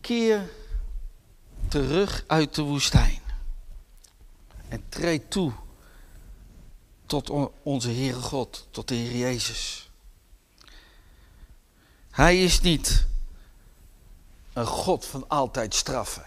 Keer 0.00 0.50
terug 1.68 2.24
uit 2.26 2.54
de 2.54 2.62
woestijn. 2.62 3.20
En 4.68 4.88
treed 4.88 5.30
toe 5.30 5.52
tot 7.06 7.30
onze 7.62 7.90
Heere 7.90 8.20
God, 8.20 8.66
tot 8.70 8.88
de 8.88 8.94
Heer 8.94 9.16
Jezus. 9.16 9.90
Hij 12.10 12.44
is 12.44 12.60
niet 12.60 13.06
een 14.52 14.66
God 14.66 15.06
van 15.06 15.28
altijd 15.28 15.74
straffen. 15.74 16.26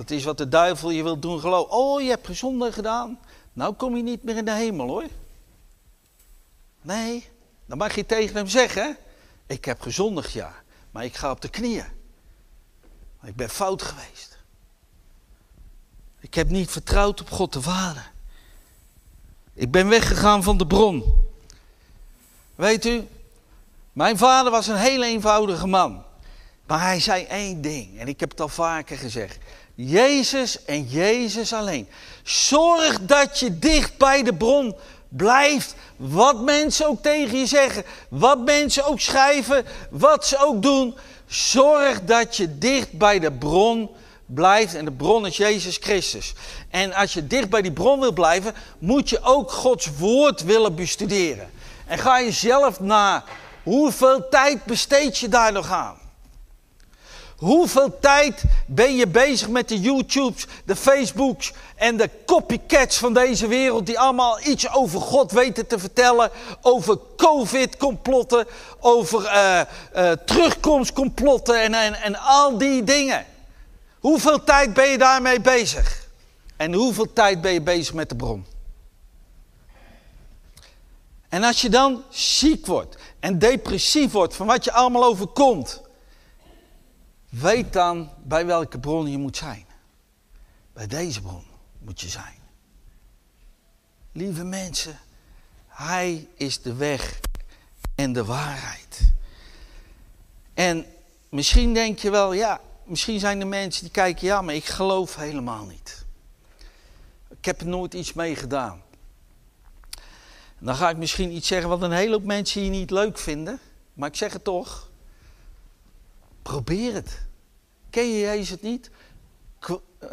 Dat 0.00 0.10
is 0.10 0.24
wat 0.24 0.38
de 0.38 0.48
duivel 0.48 0.90
je 0.90 1.02
wil 1.02 1.18
doen 1.18 1.40
geloven. 1.40 1.72
Oh, 1.76 2.02
je 2.02 2.08
hebt 2.08 2.26
gezonde 2.26 2.72
gedaan. 2.72 3.18
Nou 3.52 3.74
kom 3.74 3.96
je 3.96 4.02
niet 4.02 4.22
meer 4.22 4.36
in 4.36 4.44
de 4.44 4.54
hemel 4.54 4.86
hoor. 4.86 5.06
Nee, 6.82 7.28
dan 7.66 7.78
mag 7.78 7.94
je 7.94 8.06
tegen 8.06 8.36
hem 8.36 8.46
zeggen. 8.46 8.96
Ik 9.46 9.64
heb 9.64 9.80
gezondigd 9.80 10.32
ja, 10.32 10.54
maar 10.90 11.04
ik 11.04 11.16
ga 11.16 11.30
op 11.30 11.40
de 11.40 11.48
knieën. 11.48 11.84
Ik 13.22 13.36
ben 13.36 13.50
fout 13.50 13.82
geweest. 13.82 14.38
Ik 16.20 16.34
heb 16.34 16.48
niet 16.48 16.70
vertrouwd 16.70 17.20
op 17.20 17.30
God 17.30 17.52
de 17.52 17.62
Vader. 17.62 18.10
Ik 19.52 19.70
ben 19.70 19.88
weggegaan 19.88 20.42
van 20.42 20.56
de 20.58 20.66
bron. 20.66 21.04
Weet 22.54 22.84
u, 22.84 23.08
mijn 23.92 24.18
vader 24.18 24.50
was 24.50 24.66
een 24.66 24.76
heel 24.76 25.02
eenvoudige 25.02 25.66
man. 25.66 26.04
Maar 26.66 26.80
hij 26.80 27.00
zei 27.00 27.24
één 27.24 27.60
ding, 27.60 27.98
en 27.98 28.08
ik 28.08 28.20
heb 28.20 28.30
het 28.30 28.40
al 28.40 28.48
vaker 28.48 28.98
gezegd. 28.98 29.38
Jezus 29.86 30.64
en 30.64 30.82
Jezus 30.82 31.52
alleen. 31.52 31.88
Zorg 32.22 32.98
dat 33.00 33.38
je 33.38 33.58
dicht 33.58 33.96
bij 33.96 34.22
de 34.22 34.34
bron 34.34 34.76
blijft. 35.08 35.74
Wat 35.96 36.40
mensen 36.40 36.86
ook 36.86 37.02
tegen 37.02 37.38
je 37.38 37.46
zeggen, 37.46 37.84
wat 38.08 38.44
mensen 38.44 38.84
ook 38.84 39.00
schrijven, 39.00 39.64
wat 39.90 40.26
ze 40.26 40.38
ook 40.38 40.62
doen. 40.62 40.96
Zorg 41.26 42.04
dat 42.04 42.36
je 42.36 42.58
dicht 42.58 42.92
bij 42.92 43.18
de 43.18 43.32
bron 43.32 43.90
blijft. 44.26 44.74
En 44.74 44.84
de 44.84 44.92
bron 44.92 45.26
is 45.26 45.36
Jezus 45.36 45.76
Christus. 45.76 46.34
En 46.70 46.92
als 46.92 47.12
je 47.12 47.26
dicht 47.26 47.50
bij 47.50 47.62
die 47.62 47.72
bron 47.72 48.00
wil 48.00 48.12
blijven, 48.12 48.54
moet 48.78 49.08
je 49.08 49.22
ook 49.22 49.50
Gods 49.50 49.88
woord 49.98 50.42
willen 50.42 50.74
bestuderen. 50.74 51.50
En 51.86 51.98
ga 51.98 52.18
je 52.18 52.32
zelf 52.32 52.80
na 52.80 53.24
Hoeveel 53.62 54.28
tijd 54.28 54.64
besteed 54.64 55.18
je 55.18 55.28
daar 55.28 55.52
nog 55.52 55.70
aan? 55.70 55.99
Hoeveel 57.40 57.98
tijd 58.00 58.42
ben 58.66 58.96
je 58.96 59.06
bezig 59.06 59.48
met 59.48 59.68
de 59.68 59.80
YouTubes, 59.80 60.46
de 60.64 60.76
Facebooks 60.76 61.52
en 61.76 61.96
de 61.96 62.10
copycats 62.26 62.96
van 62.96 63.14
deze 63.14 63.46
wereld 63.46 63.86
die 63.86 63.98
allemaal 63.98 64.40
iets 64.40 64.72
over 64.72 65.00
God 65.00 65.32
weten 65.32 65.66
te 65.66 65.78
vertellen, 65.78 66.30
over 66.62 66.98
COVID-complotten, 67.16 68.46
over 68.80 69.22
uh, 69.22 69.60
uh, 69.96 70.12
terugkomstcomplotten 70.12 71.62
en, 71.62 71.74
en, 71.74 71.94
en 71.94 72.18
al 72.18 72.58
die 72.58 72.84
dingen. 72.84 73.26
Hoeveel 73.98 74.44
tijd 74.44 74.74
ben 74.74 74.88
je 74.88 74.98
daarmee 74.98 75.40
bezig? 75.40 76.08
En 76.56 76.72
hoeveel 76.72 77.12
tijd 77.12 77.40
ben 77.40 77.52
je 77.52 77.62
bezig 77.62 77.94
met 77.94 78.08
de 78.08 78.16
bron? 78.16 78.46
En 81.28 81.44
als 81.44 81.60
je 81.60 81.68
dan 81.68 82.02
ziek 82.08 82.66
wordt 82.66 82.96
en 83.20 83.38
depressief 83.38 84.12
wordt 84.12 84.34
van 84.34 84.46
wat 84.46 84.64
je 84.64 84.72
allemaal 84.72 85.04
overkomt, 85.04 85.80
weet 87.30 87.72
dan 87.72 88.10
bij 88.24 88.46
welke 88.46 88.78
bron 88.78 89.10
je 89.10 89.18
moet 89.18 89.36
zijn. 89.36 89.66
Bij 90.72 90.86
deze 90.86 91.20
bron 91.20 91.44
moet 91.78 92.00
je 92.00 92.08
zijn. 92.08 92.38
Lieve 94.12 94.44
mensen, 94.44 94.98
Hij 95.66 96.28
is 96.34 96.62
de 96.62 96.74
weg 96.74 97.20
en 97.94 98.12
de 98.12 98.24
waarheid. 98.24 99.12
En 100.54 100.86
misschien 101.28 101.74
denk 101.74 101.98
je 101.98 102.10
wel, 102.10 102.32
ja, 102.32 102.60
misschien 102.84 103.20
zijn 103.20 103.40
er 103.40 103.46
mensen 103.46 103.82
die 103.82 103.92
kijken, 103.92 104.26
ja, 104.26 104.42
maar 104.42 104.54
ik 104.54 104.64
geloof 104.64 105.16
helemaal 105.16 105.64
niet. 105.64 106.04
Ik 107.28 107.44
heb 107.44 107.60
er 107.60 107.66
nooit 107.66 107.94
iets 107.94 108.12
mee 108.12 108.36
gedaan. 108.36 108.82
Dan 110.58 110.74
ga 110.74 110.90
ik 110.90 110.96
misschien 110.96 111.32
iets 111.32 111.48
zeggen 111.48 111.68
wat 111.68 111.82
een 111.82 111.92
hele 111.92 112.12
hoop 112.12 112.24
mensen 112.24 112.60
hier 112.60 112.70
niet 112.70 112.90
leuk 112.90 113.18
vinden. 113.18 113.58
Maar 113.94 114.08
ik 114.08 114.16
zeg 114.16 114.32
het 114.32 114.44
toch. 114.44 114.89
Probeer 116.42 116.94
het. 116.94 117.26
Ken 117.90 118.10
je 118.10 118.20
Jezus 118.20 118.50
het 118.50 118.62
niet? 118.62 118.90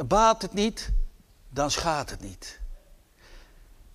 Baat 0.08 0.42
het 0.42 0.54
niet? 0.54 0.90
Dan 1.50 1.72
schaadt 1.72 2.10
het 2.10 2.22
niet. 2.22 2.60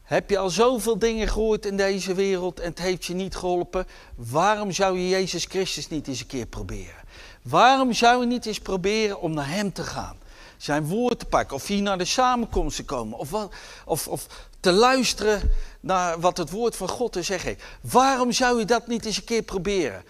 Heb 0.03 0.31
je 0.31 0.39
al 0.39 0.51
zoveel 0.51 0.99
dingen 0.99 1.29
gehoord 1.29 1.67
in 1.67 1.77
deze 1.77 2.15
wereld 2.15 2.61
en 2.61 2.69
het 2.69 2.79
heeft 2.79 3.05
je 3.05 3.15
niet 3.15 3.37
geholpen? 3.37 3.87
Waarom 4.15 4.73
zou 4.73 4.99
je 4.99 5.09
Jezus 5.09 5.45
Christus 5.45 5.89
niet 5.89 6.09
eens 6.09 6.21
een 6.21 6.27
keer 6.27 6.47
proberen? 6.47 7.03
Waarom 7.43 7.93
zou 7.93 8.21
je 8.21 8.27
niet 8.27 8.47
eens 8.47 8.61
proberen 8.61 9.21
om 9.21 9.35
naar 9.35 9.49
Hem 9.49 9.73
te 9.73 9.83
gaan? 9.83 10.17
Zijn 10.57 10.87
woord 10.87 11.19
te 11.19 11.25
pakken, 11.25 11.57
of 11.57 11.67
hier 11.67 11.83
naar 11.83 11.99
de 11.99 12.05
samenkomst 12.05 12.77
te 12.77 12.85
komen, 12.85 13.19
of, 13.19 13.49
of, 13.85 14.09
of 14.09 14.27
te 14.61 14.73
luisteren 14.73 15.51
naar 15.81 16.21
wat 16.21 16.37
het 16.37 16.51
woord 16.51 16.77
van 16.77 16.89
God 16.89 17.13
te 17.13 17.23
zeggen 17.23 17.49
heeft. 17.49 17.65
Waarom 17.81 18.33
zou 18.33 18.59
je 18.59 18.65
dat 18.65 18.87
niet 18.87 19.05
eens 19.05 19.17
een 19.17 19.25
keer 19.25 19.43
proberen? 19.43 20.05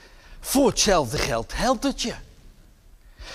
Voor 0.44 0.68
hetzelfde 0.68 1.18
geld 1.18 1.56
helpt 1.56 1.84
het 1.84 2.02
je. 2.02 2.14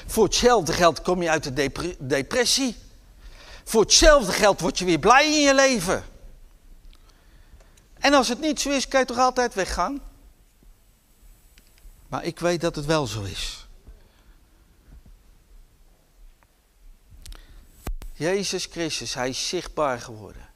Voor 0.06 0.24
hetzelfde 0.24 0.74
geld 0.74 1.02
kom 1.02 1.22
je 1.22 1.30
uit 1.30 1.44
de 1.44 1.72
depressie. 2.00 2.76
Voor 3.64 3.82
hetzelfde 3.82 4.32
geld 4.32 4.60
word 4.60 4.80
je 4.80 4.86
weer 4.86 5.00
blij 5.00 5.26
in 5.26 5.42
je 5.42 5.56
leven. 5.56 6.06
En 7.94 8.14
als 8.14 8.28
het 8.28 8.40
niet 8.40 8.62
zo 8.62 8.70
is, 8.70 8.88
kan 8.88 9.00
je 9.00 9.06
toch 9.06 9.18
altijd 9.18 9.54
weggaan? 9.54 10.02
Maar 12.08 12.24
ik 12.24 12.40
weet 12.40 12.62
dat 12.62 12.76
het 12.76 12.86
wel 12.86 13.08
zo 13.08 13.24
is. 13.24 13.68
Jezus 18.14 18.66
Christus, 18.66 19.14
hij 19.14 19.30
is 19.30 19.48
zichtbaar 19.48 20.02
geworden 20.02 20.50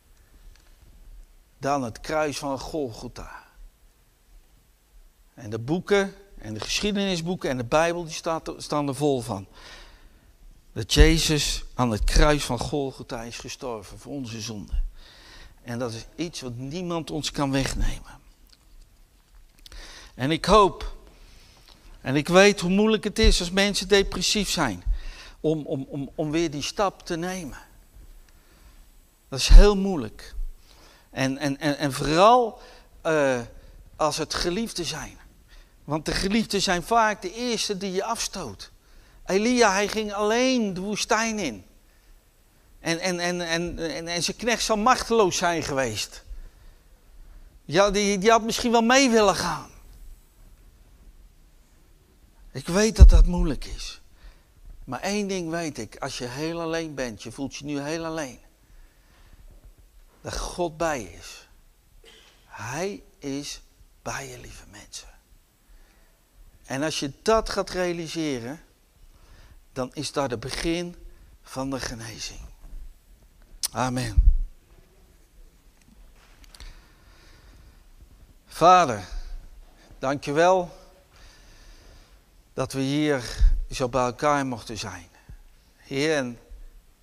dan 1.57 1.83
het 1.83 1.99
kruis 1.99 2.37
van 2.37 2.59
Golgotha. 2.59 3.43
En 5.33 5.49
de 5.49 5.59
boeken 5.59 6.15
en 6.41 6.53
de 6.53 6.59
geschiedenisboeken 6.59 7.49
en 7.49 7.57
de 7.57 7.63
Bijbel 7.63 8.03
die 8.03 8.21
staan 8.57 8.87
er 8.87 8.95
vol 8.95 9.21
van. 9.21 9.47
Dat 10.73 10.93
Jezus 10.93 11.63
aan 11.73 11.91
het 11.91 12.03
kruis 12.03 12.43
van 12.43 12.59
Golgotha 12.59 13.21
is 13.21 13.37
gestorven 13.37 13.99
voor 13.99 14.11
onze 14.11 14.41
zonde. 14.41 14.81
En 15.61 15.79
dat 15.79 15.93
is 15.93 16.05
iets 16.15 16.41
wat 16.41 16.55
niemand 16.55 17.11
ons 17.11 17.31
kan 17.31 17.51
wegnemen. 17.51 18.19
En 20.13 20.31
ik 20.31 20.45
hoop, 20.45 20.95
en 22.01 22.15
ik 22.15 22.27
weet 22.27 22.59
hoe 22.59 22.71
moeilijk 22.71 23.03
het 23.03 23.19
is 23.19 23.39
als 23.39 23.51
mensen 23.51 23.87
depressief 23.87 24.49
zijn, 24.49 24.83
om, 25.39 25.65
om, 25.65 25.85
om, 25.89 26.09
om 26.15 26.31
weer 26.31 26.51
die 26.51 26.61
stap 26.61 27.05
te 27.05 27.15
nemen. 27.15 27.57
Dat 29.29 29.39
is 29.39 29.47
heel 29.47 29.77
moeilijk. 29.77 30.35
En, 31.09 31.37
en, 31.37 31.59
en, 31.59 31.77
en 31.77 31.93
vooral 31.93 32.61
uh, 33.05 33.39
als 33.95 34.17
het 34.17 34.33
geliefden 34.33 34.85
zijn. 34.85 35.20
Want 35.91 36.05
de 36.05 36.13
geliefden 36.13 36.61
zijn 36.61 36.83
vaak 36.83 37.21
de 37.21 37.33
eerste 37.33 37.77
die 37.77 37.91
je 37.91 38.03
afstoot. 38.03 38.71
Elia, 39.25 39.71
hij 39.71 39.87
ging 39.87 40.13
alleen 40.13 40.73
de 40.73 40.81
woestijn 40.81 41.39
in. 41.39 41.65
En, 42.79 42.99
en, 42.99 43.19
en, 43.19 43.41
en, 43.41 44.07
en, 44.07 44.23
zijn 44.23 44.37
knecht 44.37 44.63
zal 44.63 44.77
machteloos 44.77 45.37
zijn 45.37 45.63
geweest. 45.63 46.23
Ja, 47.65 47.91
die, 47.91 48.17
die 48.17 48.31
had 48.31 48.41
misschien 48.41 48.71
wel 48.71 48.81
mee 48.81 49.09
willen 49.09 49.35
gaan. 49.35 49.69
Ik 52.51 52.67
weet 52.67 52.95
dat 52.95 53.09
dat 53.09 53.25
moeilijk 53.25 53.65
is. 53.65 54.01
Maar 54.83 54.99
één 54.99 55.27
ding 55.27 55.49
weet 55.49 55.77
ik, 55.77 55.95
als 55.95 56.17
je 56.17 56.25
heel 56.25 56.61
alleen 56.61 56.95
bent, 56.95 57.23
je 57.23 57.31
voelt 57.31 57.55
je 57.55 57.65
nu 57.65 57.79
heel 57.79 58.05
alleen. 58.05 58.39
Dat 60.21 60.37
God 60.37 60.77
bij 60.77 61.03
is. 61.03 61.47
Hij 62.45 63.03
is 63.19 63.61
bij 64.01 64.29
je, 64.29 64.39
lieve 64.39 64.65
mensen. 64.71 65.10
En 66.71 66.83
als 66.83 66.99
je 66.99 67.11
dat 67.21 67.49
gaat 67.49 67.69
realiseren, 67.69 68.61
dan 69.73 69.89
is 69.93 70.11
dat 70.11 70.31
het 70.31 70.39
begin 70.39 70.95
van 71.41 71.69
de 71.69 71.79
genezing. 71.79 72.39
Amen. 73.71 74.31
Vader, 78.45 79.07
dankjewel 79.99 80.77
dat 82.53 82.73
we 82.73 82.81
hier 82.81 83.37
zo 83.71 83.89
bij 83.89 84.05
elkaar 84.05 84.45
mochten 84.45 84.77
zijn. 84.77 85.07
Heer, 85.77 86.15
en 86.15 86.39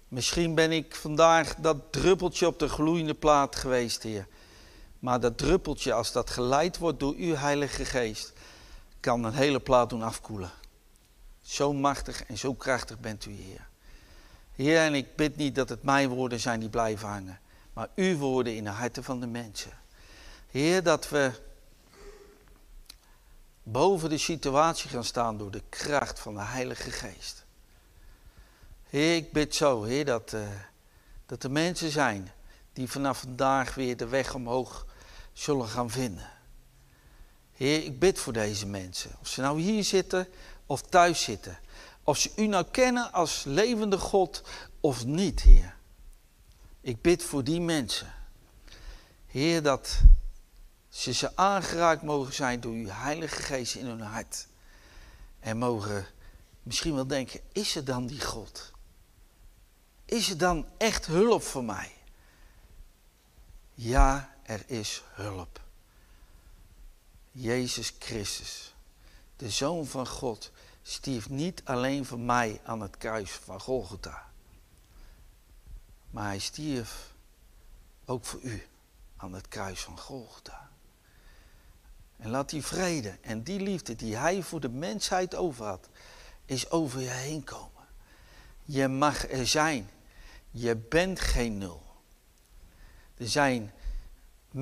misschien 0.08 0.54
ben 0.54 0.72
ik 0.72 0.94
vandaag 0.94 1.54
dat 1.54 1.76
druppeltje 1.92 2.46
op 2.46 2.58
de 2.58 2.68
gloeiende 2.68 3.14
plaat 3.14 3.56
geweest, 3.56 4.02
Heer. 4.02 4.26
Maar 4.98 5.20
dat 5.20 5.38
druppeltje, 5.38 5.92
als 5.92 6.12
dat 6.12 6.30
geleid 6.30 6.78
wordt 6.78 7.00
door 7.00 7.14
uw 7.14 7.34
Heilige 7.34 7.84
Geest, 7.84 8.32
kan 9.00 9.24
een 9.24 9.34
hele 9.34 9.60
plaat 9.60 9.90
doen 9.90 10.02
afkoelen. 10.02 10.50
Zo 11.42 11.72
machtig 11.72 12.24
en 12.24 12.38
zo 12.38 12.54
krachtig 12.54 12.98
bent 12.98 13.24
u, 13.24 13.30
Heer. 13.32 13.68
Heer, 14.52 14.80
en 14.80 14.94
ik 14.94 15.16
bid 15.16 15.36
niet 15.36 15.54
dat 15.54 15.68
het 15.68 15.82
mijn 15.82 16.08
woorden 16.08 16.40
zijn 16.40 16.60
die 16.60 16.68
blijven 16.68 17.08
hangen, 17.08 17.40
maar 17.72 17.88
uw 17.94 18.16
woorden 18.16 18.56
in 18.56 18.64
de 18.64 18.70
harten 18.70 19.04
van 19.04 19.20
de 19.20 19.26
mensen. 19.26 19.72
Heer, 20.50 20.82
dat 20.82 21.08
we 21.08 21.30
boven 23.62 24.08
de 24.08 24.18
situatie 24.18 24.90
gaan 24.90 25.04
staan 25.04 25.38
door 25.38 25.50
de 25.50 25.62
kracht 25.68 26.18
van 26.18 26.34
de 26.34 26.42
Heilige 26.42 26.90
Geest. 26.90 27.46
Heer, 28.88 29.16
ik 29.16 29.32
bid 29.32 29.54
zo, 29.54 29.82
Heer, 29.82 30.04
dat, 30.04 30.32
uh, 30.32 30.48
dat 31.26 31.42
er 31.42 31.50
mensen 31.50 31.90
zijn 31.90 32.30
die 32.72 32.90
vanaf 32.90 33.20
vandaag 33.20 33.74
weer 33.74 33.96
de 33.96 34.08
weg 34.08 34.34
omhoog 34.34 34.86
zullen 35.32 35.68
gaan 35.68 35.90
vinden. 35.90 36.30
Heer, 37.58 37.84
ik 37.84 37.98
bid 37.98 38.18
voor 38.18 38.32
deze 38.32 38.66
mensen. 38.66 39.10
Of 39.20 39.28
ze 39.28 39.40
nou 39.40 39.60
hier 39.60 39.84
zitten 39.84 40.28
of 40.66 40.82
thuis 40.82 41.22
zitten. 41.22 41.58
Of 42.02 42.18
ze 42.18 42.30
u 42.36 42.46
nou 42.46 42.64
kennen 42.70 43.12
als 43.12 43.44
levende 43.44 43.98
God 43.98 44.42
of 44.80 45.04
niet, 45.04 45.40
Heer. 45.40 45.76
Ik 46.80 47.02
bid 47.02 47.22
voor 47.22 47.44
die 47.44 47.60
mensen. 47.60 48.14
Heer, 49.26 49.62
dat 49.62 50.00
ze 50.88 51.12
ze 51.12 51.36
aangeraakt 51.36 52.02
mogen 52.02 52.34
zijn 52.34 52.60
door 52.60 52.72
uw 52.72 52.88
Heilige 52.88 53.42
Geest 53.42 53.74
in 53.74 53.86
hun 53.86 54.00
hart. 54.00 54.46
En 55.40 55.56
mogen 55.56 56.06
misschien 56.62 56.94
wel 56.94 57.06
denken, 57.06 57.40
is 57.52 57.76
er 57.76 57.84
dan 57.84 58.06
die 58.06 58.20
God? 58.20 58.72
Is 60.04 60.30
er 60.30 60.38
dan 60.38 60.66
echt 60.76 61.06
hulp 61.06 61.42
voor 61.42 61.64
mij? 61.64 61.92
Ja, 63.74 64.34
er 64.42 64.62
is 64.66 65.02
hulp. 65.14 65.66
Jezus 67.40 67.92
Christus, 67.98 68.74
de 69.36 69.50
Zoon 69.50 69.86
van 69.86 70.06
God, 70.06 70.50
stierf 70.82 71.28
niet 71.28 71.62
alleen 71.64 72.04
voor 72.04 72.18
mij 72.18 72.60
aan 72.64 72.80
het 72.80 72.96
kruis 72.96 73.30
van 73.30 73.60
Golgotha. 73.60 74.30
Maar 76.10 76.26
hij 76.26 76.38
stierf 76.38 77.12
ook 78.04 78.24
voor 78.24 78.40
u 78.42 78.66
aan 79.16 79.32
het 79.32 79.48
kruis 79.48 79.80
van 79.80 79.98
Golgotha. 79.98 80.70
En 82.16 82.30
laat 82.30 82.50
die 82.50 82.64
vrede 82.64 83.18
en 83.20 83.42
die 83.42 83.60
liefde 83.60 83.96
die 83.96 84.16
hij 84.16 84.42
voor 84.42 84.60
de 84.60 84.68
mensheid 84.68 85.34
over 85.34 85.64
had, 85.64 85.88
is 86.44 86.70
over 86.70 87.00
je 87.00 87.08
heen 87.08 87.44
komen. 87.44 87.86
Je 88.64 88.88
mag 88.88 89.30
er 89.30 89.46
zijn. 89.46 89.90
Je 90.50 90.76
bent 90.76 91.20
geen 91.20 91.58
nul. 91.58 91.82
Er 93.16 93.28
zijn 93.28 93.72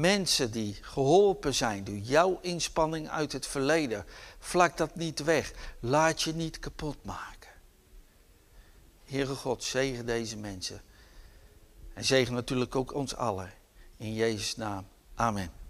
mensen 0.01 0.51
die 0.51 0.79
geholpen 0.81 1.55
zijn 1.55 1.85
door 1.85 1.97
jouw 1.97 2.39
inspanning 2.43 3.09
uit 3.09 3.33
het 3.33 3.47
verleden. 3.47 4.05
Vlak 4.39 4.77
dat 4.77 4.95
niet 4.95 5.25
weg. 5.25 5.53
Laat 5.81 6.23
je 6.23 6.35
niet 6.35 6.59
kapot 6.59 7.05
maken. 7.05 7.51
Heere 9.05 9.35
God, 9.35 9.65
zegen 9.65 10.07
deze 10.07 10.37
mensen. 10.37 10.83
En 11.95 12.05
zegen 12.05 12.35
natuurlijk 12.35 12.77
ook 12.77 12.95
ons 12.95 13.17
allen. 13.17 13.53
In 13.97 14.15
Jezus' 14.15 14.57
naam. 14.57 14.87
Amen. 15.15 15.66